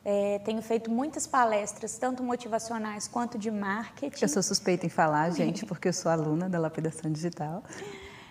É, 0.04 0.38
tenho 0.44 0.62
feito 0.62 0.88
muitas 0.90 1.26
palestras, 1.26 1.98
tanto 1.98 2.22
motivacionais 2.22 3.08
quanto 3.08 3.36
de 3.36 3.50
marketing. 3.50 4.22
Eu 4.22 4.28
sou 4.28 4.42
suspeita 4.42 4.86
em 4.86 4.88
falar, 4.88 5.30
gente, 5.30 5.64
porque 5.66 5.88
eu 5.88 5.92
sou 5.92 6.10
aluna 6.10 6.48
da 6.48 6.58
lapidação 6.58 7.10
digital 7.10 7.64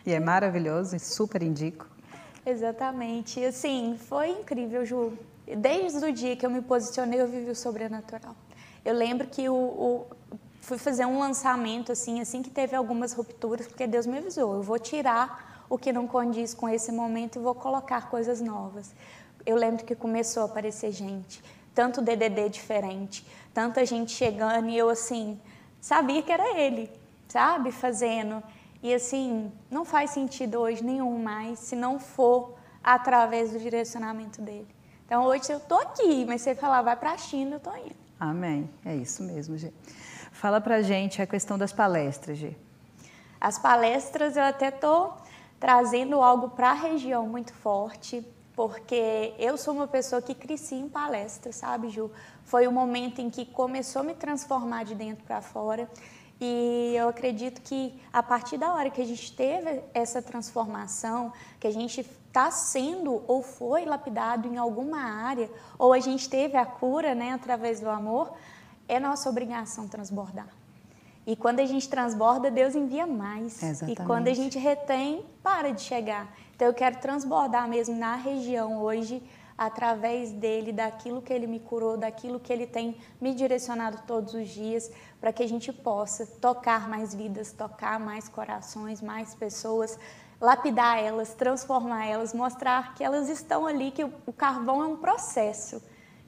e 0.06 0.14
é 0.14 0.20
maravilhoso 0.20 0.96
e 0.96 1.00
super 1.00 1.44
indico. 1.44 1.86
Exatamente. 2.46 3.44
Assim, 3.44 3.98
foi 4.08 4.30
incrível, 4.30 4.86
Ju. 4.86 5.14
Desde 5.58 6.06
o 6.06 6.14
dia 6.14 6.36
que 6.36 6.46
eu 6.46 6.50
me 6.50 6.62
posicionei, 6.62 7.20
eu 7.20 7.28
vivi 7.28 7.50
o 7.52 7.56
sobrenatural. 7.56 8.36
Eu 8.86 8.94
lembro 8.94 9.28
que 9.28 9.50
o, 9.50 9.54
o 9.54 10.08
fui 10.66 10.80
fazer 10.80 11.06
um 11.06 11.20
lançamento 11.20 11.92
assim, 11.92 12.20
assim 12.20 12.42
que 12.42 12.50
teve 12.50 12.76
algumas 12.76 13.14
rupturas, 13.14 13.68
porque 13.68 13.86
Deus 13.86 14.08
me 14.08 14.18
avisou, 14.18 14.56
eu 14.56 14.64
vou 14.64 14.80
tirar 14.80 15.64
o 15.70 15.78
que 15.78 15.94
não 15.94 16.08
condiz 16.08 16.56
com 16.56 16.68
esse 16.68 16.92
momento 16.92 17.38
e 17.38 17.42
vou 17.42 17.54
colocar 17.54 18.10
coisas 18.10 18.42
novas. 18.42 18.94
Eu 19.46 19.56
lembro 19.56 19.86
que 19.86 19.94
começou 19.94 20.42
a 20.42 20.46
aparecer 20.48 20.92
gente, 20.92 21.44
tanto 21.74 22.02
DDD 22.02 22.50
diferente, 22.50 23.26
tanta 23.54 23.86
gente 23.86 24.12
chegando 24.12 24.70
e 24.70 24.76
eu 24.76 24.90
assim, 24.90 25.40
sabia 25.80 26.24
que 26.24 26.32
era 26.32 26.60
ele, 26.60 26.90
sabe, 27.28 27.72
fazendo. 27.72 28.42
E 28.82 28.92
assim, 28.92 29.52
não 29.70 29.86
faz 29.86 30.10
sentido 30.12 30.60
hoje 30.60 30.84
nenhum 30.84 31.22
mais 31.22 31.60
se 31.60 31.76
não 31.76 32.00
for 32.00 32.56
através 32.84 33.52
do 33.52 33.60
direcionamento 33.60 34.42
dele. 34.42 34.68
Então 35.06 35.26
hoje 35.26 35.52
eu 35.52 35.60
tô 35.60 35.76
aqui, 35.76 36.26
mas 36.26 36.42
você 36.42 36.56
falar 36.56 36.82
vai 36.82 36.96
para 36.96 37.12
a 37.12 37.18
China, 37.18 37.58
eu 37.58 37.60
tô 37.60 37.76
indo. 37.76 37.96
Amém. 38.20 38.68
É 38.84 38.96
isso 38.96 39.22
mesmo, 39.22 39.56
gente. 39.58 39.76
Fala 40.36 40.60
para 40.60 40.82
gente 40.82 41.22
a 41.22 41.26
questão 41.26 41.58
das 41.58 41.72
palestras, 41.72 42.38
Gê. 42.38 42.58
As 43.40 43.58
palestras 43.58 44.36
eu 44.36 44.44
até 44.44 44.68
estou 44.68 45.16
trazendo 45.58 46.22
algo 46.22 46.50
para 46.50 46.72
a 46.72 46.74
região 46.74 47.26
muito 47.26 47.54
forte, 47.54 48.22
porque 48.54 49.34
eu 49.40 49.58
sou 49.58 49.74
uma 49.74 49.88
pessoa 49.88 50.22
que 50.22 50.36
cresci 50.36 50.76
em 50.76 50.90
palestras, 50.90 51.56
sabe, 51.56 51.90
Ju? 51.90 52.12
Foi 52.44 52.68
o 52.68 52.72
momento 52.72 53.22
em 53.22 53.30
que 53.30 53.46
começou 53.46 54.02
a 54.02 54.04
me 54.04 54.14
transformar 54.14 54.84
de 54.84 54.94
dentro 54.94 55.24
para 55.24 55.42
fora. 55.42 55.90
E 56.40 56.94
eu 56.98 57.08
acredito 57.08 57.62
que 57.62 57.98
a 58.12 58.22
partir 58.22 58.58
da 58.58 58.74
hora 58.74 58.90
que 58.90 59.02
a 59.02 59.06
gente 59.06 59.34
teve 59.34 59.82
essa 59.94 60.22
transformação, 60.22 61.32
que 61.62 61.66
a 61.66 61.72
gente 61.72 62.02
está 62.02 62.52
sendo 62.52 63.24
ou 63.26 63.42
foi 63.42 63.86
lapidado 63.86 64.50
em 64.50 64.58
alguma 64.58 65.00
área, 65.00 65.50
ou 65.80 65.94
a 65.94 66.00
gente 66.00 66.30
teve 66.30 66.58
a 66.58 66.66
cura 66.66 67.16
né, 67.16 67.32
através 67.32 67.80
do 67.80 67.90
amor, 67.90 68.34
é 68.88 69.00
nossa 69.00 69.30
obrigação 69.30 69.88
transbordar. 69.88 70.48
E 71.28 71.36
quando 71.36 71.60
a 71.60 71.66
gente 71.66 71.90
transborda, 71.90 72.52
Deus 72.52 72.76
envia 72.76 73.08
mais. 73.08 73.62
Exatamente. 73.62 74.02
E 74.02 74.06
quando 74.06 74.28
a 74.28 74.34
gente 74.34 74.60
retém, 74.60 75.26
para 75.42 75.72
de 75.72 75.82
chegar. 75.82 76.32
Então 76.56 76.68
eu 76.68 76.74
quero 76.74 77.00
transbordar 77.00 77.68
mesmo 77.68 77.96
na 77.96 78.16
região 78.16 78.78
hoje, 78.78 79.24
através 79.58 80.32
dele, 80.32 80.72
daquilo 80.72 81.22
que 81.22 81.34
ele 81.34 81.48
me 81.48 81.60
curou, 81.60 81.98
daquilo 81.98 82.40
que 82.40 82.54
ele 82.54 82.68
tem 82.68 82.98
me 83.20 83.34
direcionado 83.34 84.04
todos 84.06 84.36
os 84.36 84.50
dias, 84.50 84.92
para 85.20 85.34
que 85.34 85.42
a 85.42 85.48
gente 85.48 85.74
possa 85.74 86.28
tocar 86.28 86.88
mais 86.88 87.16
vidas, 87.16 87.52
tocar 87.52 88.00
mais 88.00 88.30
corações, 88.30 89.02
mais 89.02 89.34
pessoas, 89.34 89.98
lapidar 90.40 91.00
elas, 91.00 91.34
transformar 91.34 92.06
elas, 92.06 92.36
mostrar 92.36 92.94
que 92.94 93.04
elas 93.04 93.30
estão 93.30 93.66
ali, 93.66 93.90
que 93.90 94.04
o 94.04 94.34
carvão 94.34 94.84
é 94.84 94.86
um 94.86 94.98
processo 94.98 95.82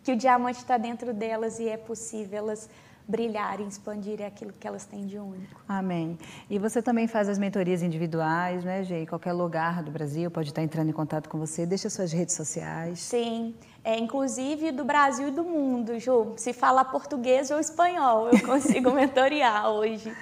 que 0.08 0.14
o 0.14 0.16
diamante 0.16 0.60
está 0.60 0.78
dentro 0.78 1.14
delas 1.14 1.60
e 1.60 1.68
é 1.68 1.76
possível 1.76 2.38
elas 2.38 2.70
brilharem, 3.06 3.68
expandirem 3.68 4.26
aquilo 4.26 4.54
que 4.54 4.66
elas 4.66 4.86
têm 4.86 5.06
de 5.06 5.20
único. 5.20 5.60
Amém. 5.68 6.18
E 6.50 6.58
você 6.58 6.82
também 6.82 7.10
faz 7.10 7.28
as 7.28 7.38
mentorias 7.38 7.84
individuais, 7.84 8.64
né, 8.64 8.86
Gê? 8.86 9.02
Em 9.02 9.06
qualquer 9.06 9.34
lugar 9.34 9.84
do 9.84 9.92
Brasil 9.92 10.32
pode 10.32 10.48
estar 10.48 10.64
entrando 10.64 10.88
em 10.88 10.94
contato 10.94 11.28
com 11.28 11.38
você. 11.38 11.66
Deixa 11.66 11.90
suas 11.90 12.14
redes 12.14 12.36
sociais. 12.36 13.00
Sim, 13.00 13.54
é, 13.84 14.00
inclusive 14.00 14.72
do 14.72 14.86
Brasil 14.86 15.28
e 15.28 15.32
do 15.32 15.44
mundo, 15.44 16.00
Ju. 16.00 16.36
Se 16.38 16.54
falar 16.54 16.86
português 16.86 17.52
ou 17.52 17.60
espanhol, 17.60 18.30
eu 18.30 18.42
consigo 18.48 18.92
mentoriar 18.92 19.70
hoje. 19.70 20.16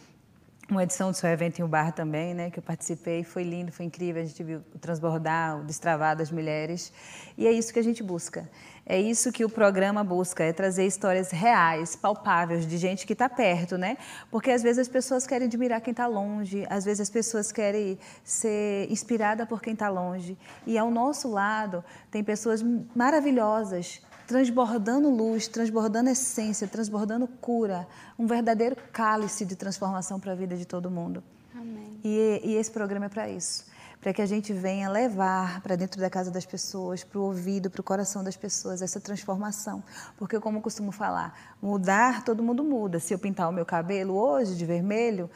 uma 0.72 0.82
edição 0.82 1.10
do 1.10 1.16
seu 1.16 1.28
evento 1.28 1.60
em 1.60 1.62
um 1.62 1.68
bar 1.68 1.92
também, 1.92 2.34
né, 2.34 2.50
que 2.50 2.58
eu 2.58 2.62
participei, 2.62 3.22
foi 3.22 3.44
lindo, 3.44 3.70
foi 3.70 3.86
incrível, 3.86 4.22
a 4.22 4.24
gente 4.24 4.42
viu 4.42 4.62
o 4.74 4.78
transbordar, 4.78 5.60
o 5.60 5.64
destravar 5.64 6.16
das 6.16 6.30
mulheres, 6.30 6.92
e 7.36 7.46
é 7.46 7.52
isso 7.52 7.72
que 7.72 7.78
a 7.78 7.82
gente 7.82 8.02
busca. 8.02 8.48
É 8.84 9.00
isso 9.00 9.30
que 9.30 9.44
o 9.44 9.48
programa 9.48 10.02
busca, 10.02 10.42
é 10.42 10.52
trazer 10.52 10.84
histórias 10.84 11.30
reais, 11.30 11.94
palpáveis, 11.94 12.66
de 12.66 12.76
gente 12.76 13.06
que 13.06 13.12
está 13.12 13.28
perto, 13.28 13.78
né? 13.78 13.96
Porque 14.28 14.50
às 14.50 14.60
vezes 14.60 14.80
as 14.80 14.88
pessoas 14.88 15.24
querem 15.24 15.46
admirar 15.46 15.80
quem 15.80 15.92
está 15.92 16.08
longe, 16.08 16.66
às 16.68 16.84
vezes 16.84 17.00
as 17.00 17.10
pessoas 17.10 17.52
querem 17.52 17.96
ser 18.24 18.90
inspirada 18.90 19.46
por 19.46 19.62
quem 19.62 19.74
está 19.74 19.88
longe. 19.88 20.36
E 20.66 20.76
ao 20.76 20.90
nosso 20.90 21.30
lado 21.30 21.84
tem 22.10 22.24
pessoas 22.24 22.60
maravilhosas, 22.94 24.02
transbordando 24.26 25.10
luz, 25.10 25.48
transbordando 25.48 26.10
essência, 26.10 26.66
transbordando 26.66 27.26
cura, 27.26 27.86
um 28.18 28.26
verdadeiro 28.26 28.76
cálice 28.92 29.44
de 29.44 29.56
transformação 29.56 30.18
para 30.18 30.32
a 30.32 30.34
vida 30.34 30.56
de 30.56 30.64
todo 30.64 30.90
mundo. 30.90 31.22
Amém. 31.54 32.00
E, 32.04 32.40
e 32.44 32.54
esse 32.54 32.70
programa 32.70 33.06
é 33.06 33.08
para 33.08 33.28
isso 33.28 33.72
para 34.02 34.12
que 34.12 34.20
a 34.20 34.26
gente 34.26 34.52
venha 34.52 34.90
levar 34.90 35.60
para 35.60 35.76
dentro 35.76 36.00
da 36.00 36.10
casa 36.10 36.28
das 36.28 36.44
pessoas, 36.44 37.04
para 37.04 37.20
o 37.20 37.22
ouvido, 37.22 37.70
para 37.70 37.80
o 37.80 37.84
coração 37.84 38.24
das 38.24 38.36
pessoas, 38.36 38.82
essa 38.82 39.00
transformação. 39.00 39.80
Porque, 40.16 40.40
como 40.40 40.58
eu 40.58 40.62
costumo 40.62 40.90
falar, 40.90 41.54
mudar, 41.62 42.24
todo 42.24 42.42
mundo 42.42 42.64
muda. 42.64 42.98
Se 42.98 43.14
eu 43.14 43.18
pintar 43.18 43.48
o 43.48 43.52
meu 43.52 43.64
cabelo 43.64 44.14
hoje 44.14 44.56
de 44.56 44.66
vermelho, 44.66 45.30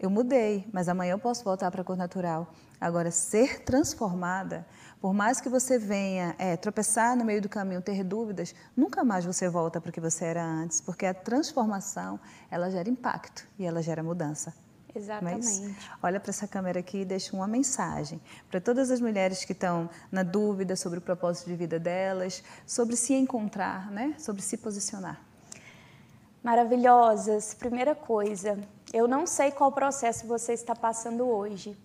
eu 0.00 0.08
mudei, 0.08 0.66
mas 0.72 0.88
amanhã 0.88 1.12
eu 1.12 1.18
posso 1.18 1.44
voltar 1.44 1.70
para 1.70 1.82
a 1.82 1.84
cor 1.84 1.96
natural. 1.96 2.52
Agora, 2.80 3.10
ser 3.10 3.62
transformada, 3.64 4.66
por 4.98 5.12
mais 5.12 5.40
que 5.42 5.48
você 5.50 5.78
venha 5.78 6.34
é, 6.38 6.56
tropeçar 6.56 7.14
no 7.14 7.24
meio 7.24 7.42
do 7.42 7.48
caminho, 7.48 7.82
ter 7.82 8.02
dúvidas, 8.02 8.54
nunca 8.74 9.04
mais 9.04 9.26
você 9.26 9.46
volta 9.48 9.78
para 9.78 9.90
o 9.90 9.92
que 9.92 10.00
você 10.00 10.24
era 10.24 10.42
antes, 10.42 10.80
porque 10.80 11.04
a 11.04 11.12
transformação, 11.12 12.18
ela 12.50 12.70
gera 12.70 12.88
impacto 12.88 13.46
e 13.58 13.66
ela 13.66 13.82
gera 13.82 14.02
mudança. 14.02 14.54
Exatamente. 14.94 15.46
Mas 15.46 15.76
olha 16.02 16.18
para 16.18 16.30
essa 16.30 16.48
câmera 16.48 16.80
aqui 16.80 17.02
e 17.02 17.04
deixa 17.04 17.36
uma 17.36 17.46
mensagem 17.46 18.20
para 18.50 18.60
todas 18.60 18.90
as 18.90 19.00
mulheres 19.00 19.44
que 19.44 19.52
estão 19.52 19.88
na 20.10 20.22
dúvida 20.22 20.74
sobre 20.76 20.98
o 20.98 21.02
propósito 21.02 21.48
de 21.48 21.56
vida 21.56 21.78
delas, 21.78 22.42
sobre 22.66 22.96
se 22.96 23.12
encontrar, 23.14 23.90
né? 23.90 24.14
sobre 24.18 24.42
se 24.42 24.56
posicionar. 24.56 25.29
Maravilhosas. 26.42 27.52
Primeira 27.52 27.94
coisa, 27.94 28.58
eu 28.94 29.06
não 29.06 29.26
sei 29.26 29.50
qual 29.50 29.70
processo 29.70 30.26
você 30.26 30.54
está 30.54 30.74
passando 30.74 31.28
hoje, 31.28 31.78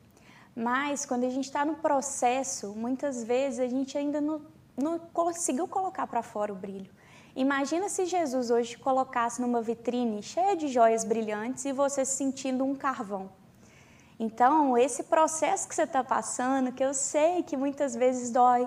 mas 0.56 1.06
quando 1.06 1.26
a 1.26 1.30
gente 1.30 1.44
está 1.44 1.65
no 1.65 1.76
processo, 1.76 2.74
muitas 2.74 3.22
vezes 3.22 3.60
a 3.60 3.68
gente 3.68 3.98
ainda 3.98 4.22
não, 4.22 4.41
não 4.78 4.98
conseguiu 4.98 5.68
colocar 5.68 6.08
para 6.08 6.24
fora 6.24 6.54
o 6.54 6.56
brilho. 6.56 6.89
Imagina 7.36 7.89
se 7.89 8.06
Jesus 8.06 8.50
hoje 8.50 8.78
colocasse 8.78 9.41
numa 9.41 9.62
vitrine 9.62 10.24
cheia 10.24 10.56
de 10.56 10.70
joias 10.70 11.04
brilhantes 11.04 11.65
e 11.65 11.74
você 11.74 12.06
se 12.06 12.15
sentindo 12.15 12.63
um 12.63 12.74
carvão. 12.74 13.30
Então, 14.18 14.78
esse 14.78 15.04
processo 15.04 15.68
que 15.68 15.76
você 15.76 15.84
está 15.84 16.02
passando, 16.02 16.72
que 16.72 16.82
eu 16.82 16.94
sei 16.94 17.44
que 17.44 17.58
muitas 17.58 17.94
vezes 17.94 18.32
dói, 18.32 18.65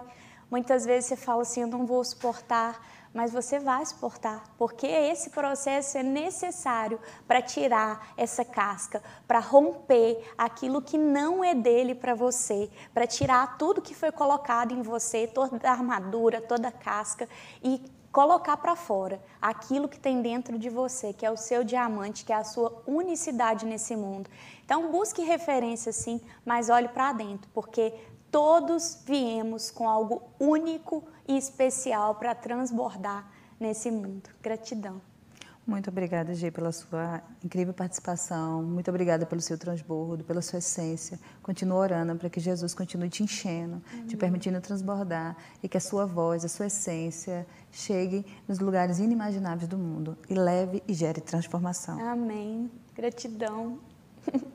muitas 0.50 0.84
vezes 0.84 1.08
você 1.08 1.16
fala 1.16 1.40
assim, 1.40 1.62
eu 1.62 1.66
não 1.66 1.86
vou 1.86 2.04
suportar, 2.04 2.78
mas 3.12 3.32
você 3.32 3.58
vai 3.58 3.84
suportar, 3.84 4.44
porque 4.56 4.86
esse 4.86 5.30
processo 5.30 5.98
é 5.98 6.02
necessário 6.02 7.00
para 7.26 7.42
tirar 7.42 8.12
essa 8.16 8.44
casca, 8.44 9.02
para 9.26 9.38
romper 9.38 10.32
aquilo 10.36 10.82
que 10.82 10.98
não 10.98 11.42
é 11.42 11.54
dele 11.54 11.94
para 11.94 12.14
você, 12.14 12.70
para 12.92 13.06
tirar 13.06 13.58
tudo 13.58 13.82
que 13.82 13.94
foi 13.94 14.12
colocado 14.12 14.72
em 14.72 14.82
você, 14.82 15.26
toda 15.26 15.58
a 15.68 15.72
armadura, 15.72 16.40
toda 16.40 16.68
a 16.68 16.72
casca 16.72 17.28
e 17.62 17.82
colocar 18.10 18.56
para 18.56 18.74
fora 18.74 19.20
aquilo 19.40 19.88
que 19.88 20.00
tem 20.00 20.22
dentro 20.22 20.58
de 20.58 20.68
você, 20.68 21.12
que 21.12 21.24
é 21.24 21.30
o 21.30 21.36
seu 21.36 21.62
diamante, 21.62 22.24
que 22.24 22.32
é 22.32 22.36
a 22.36 22.44
sua 22.44 22.82
unicidade 22.86 23.66
nesse 23.66 23.94
mundo. 23.94 24.28
Então, 24.64 24.90
busque 24.90 25.22
referência 25.22 25.92
sim, 25.92 26.20
mas 26.44 26.68
olhe 26.68 26.88
para 26.88 27.12
dentro, 27.12 27.48
porque 27.52 27.92
todos 28.30 28.98
viemos 29.04 29.70
com 29.70 29.88
algo 29.88 30.22
único 30.38 31.04
e 31.26 31.36
especial 31.36 32.14
para 32.14 32.34
transbordar 32.34 33.30
nesse 33.58 33.90
mundo. 33.90 34.30
Gratidão. 34.42 35.00
Muito 35.68 35.90
obrigada, 35.90 36.32
Gi, 36.32 36.50
pela 36.50 36.72
sua 36.72 37.20
incrível 37.44 37.74
participação. 37.74 38.62
Muito 38.62 38.88
obrigada 38.88 39.26
pelo 39.26 39.42
seu 39.42 39.58
transbordo, 39.58 40.24
pela 40.24 40.40
sua 40.40 40.60
essência. 40.60 41.20
Continua 41.42 41.76
orando 41.76 42.16
para 42.16 42.30
que 42.30 42.40
Jesus 42.40 42.72
continue 42.72 43.10
te 43.10 43.22
enchendo, 43.22 43.82
Amém. 43.92 44.06
te 44.06 44.16
permitindo 44.16 44.58
transbordar 44.62 45.36
e 45.62 45.68
que 45.68 45.76
a 45.76 45.80
sua 45.80 46.06
voz, 46.06 46.42
a 46.42 46.48
sua 46.48 46.68
essência 46.68 47.46
chegue 47.70 48.24
nos 48.48 48.60
lugares 48.60 48.98
inimagináveis 48.98 49.68
do 49.68 49.76
mundo 49.76 50.16
e 50.30 50.34
leve 50.34 50.82
e 50.88 50.94
gere 50.94 51.20
transformação. 51.20 52.00
Amém. 52.00 52.70
Gratidão. 52.94 53.78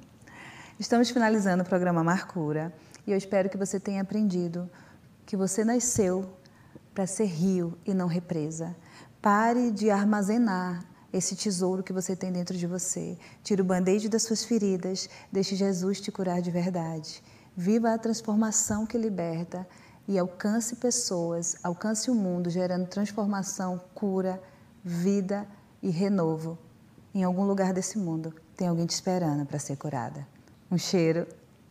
Estamos 0.79 1.11
finalizando 1.11 1.61
o 1.61 1.65
programa 1.65 2.03
Marcura 2.03 2.73
e 3.05 3.11
eu 3.11 3.17
espero 3.17 3.49
que 3.49 3.57
você 3.57 3.79
tenha 3.79 4.01
aprendido 4.01 4.69
que 5.25 5.35
você 5.37 5.63
nasceu 5.63 6.29
para 6.93 7.07
ser 7.07 7.25
rio 7.25 7.77
e 7.85 7.93
não 7.93 8.07
represa. 8.07 8.75
Pare 9.21 9.71
de 9.71 9.89
armazenar 9.89 10.85
esse 11.11 11.35
tesouro 11.35 11.83
que 11.83 11.93
você 11.93 12.15
tem 12.15 12.31
dentro 12.31 12.57
de 12.57 12.67
você. 12.67 13.17
Tire 13.43 13.61
o 13.61 13.65
band-aid 13.65 14.09
das 14.09 14.23
suas 14.23 14.43
feridas, 14.43 15.09
deixe 15.31 15.55
Jesus 15.55 16.01
te 16.01 16.11
curar 16.11 16.41
de 16.41 16.51
verdade. 16.51 17.23
Viva 17.55 17.93
a 17.93 17.97
transformação 17.97 18.85
que 18.85 18.97
liberta 18.97 19.67
e 20.07 20.17
alcance 20.17 20.75
pessoas, 20.75 21.55
alcance 21.63 22.09
o 22.09 22.15
mundo, 22.15 22.49
gerando 22.49 22.87
transformação, 22.87 23.79
cura, 23.93 24.41
vida 24.83 25.47
e 25.81 25.89
renovo. 25.89 26.57
Em 27.13 27.23
algum 27.23 27.45
lugar 27.45 27.73
desse 27.73 27.97
mundo 27.97 28.33
tem 28.57 28.67
alguém 28.67 28.85
te 28.85 28.93
esperando 28.93 29.45
para 29.45 29.59
ser 29.59 29.77
curada. 29.77 30.27
Um 30.69 30.77
cheiro 30.77 31.27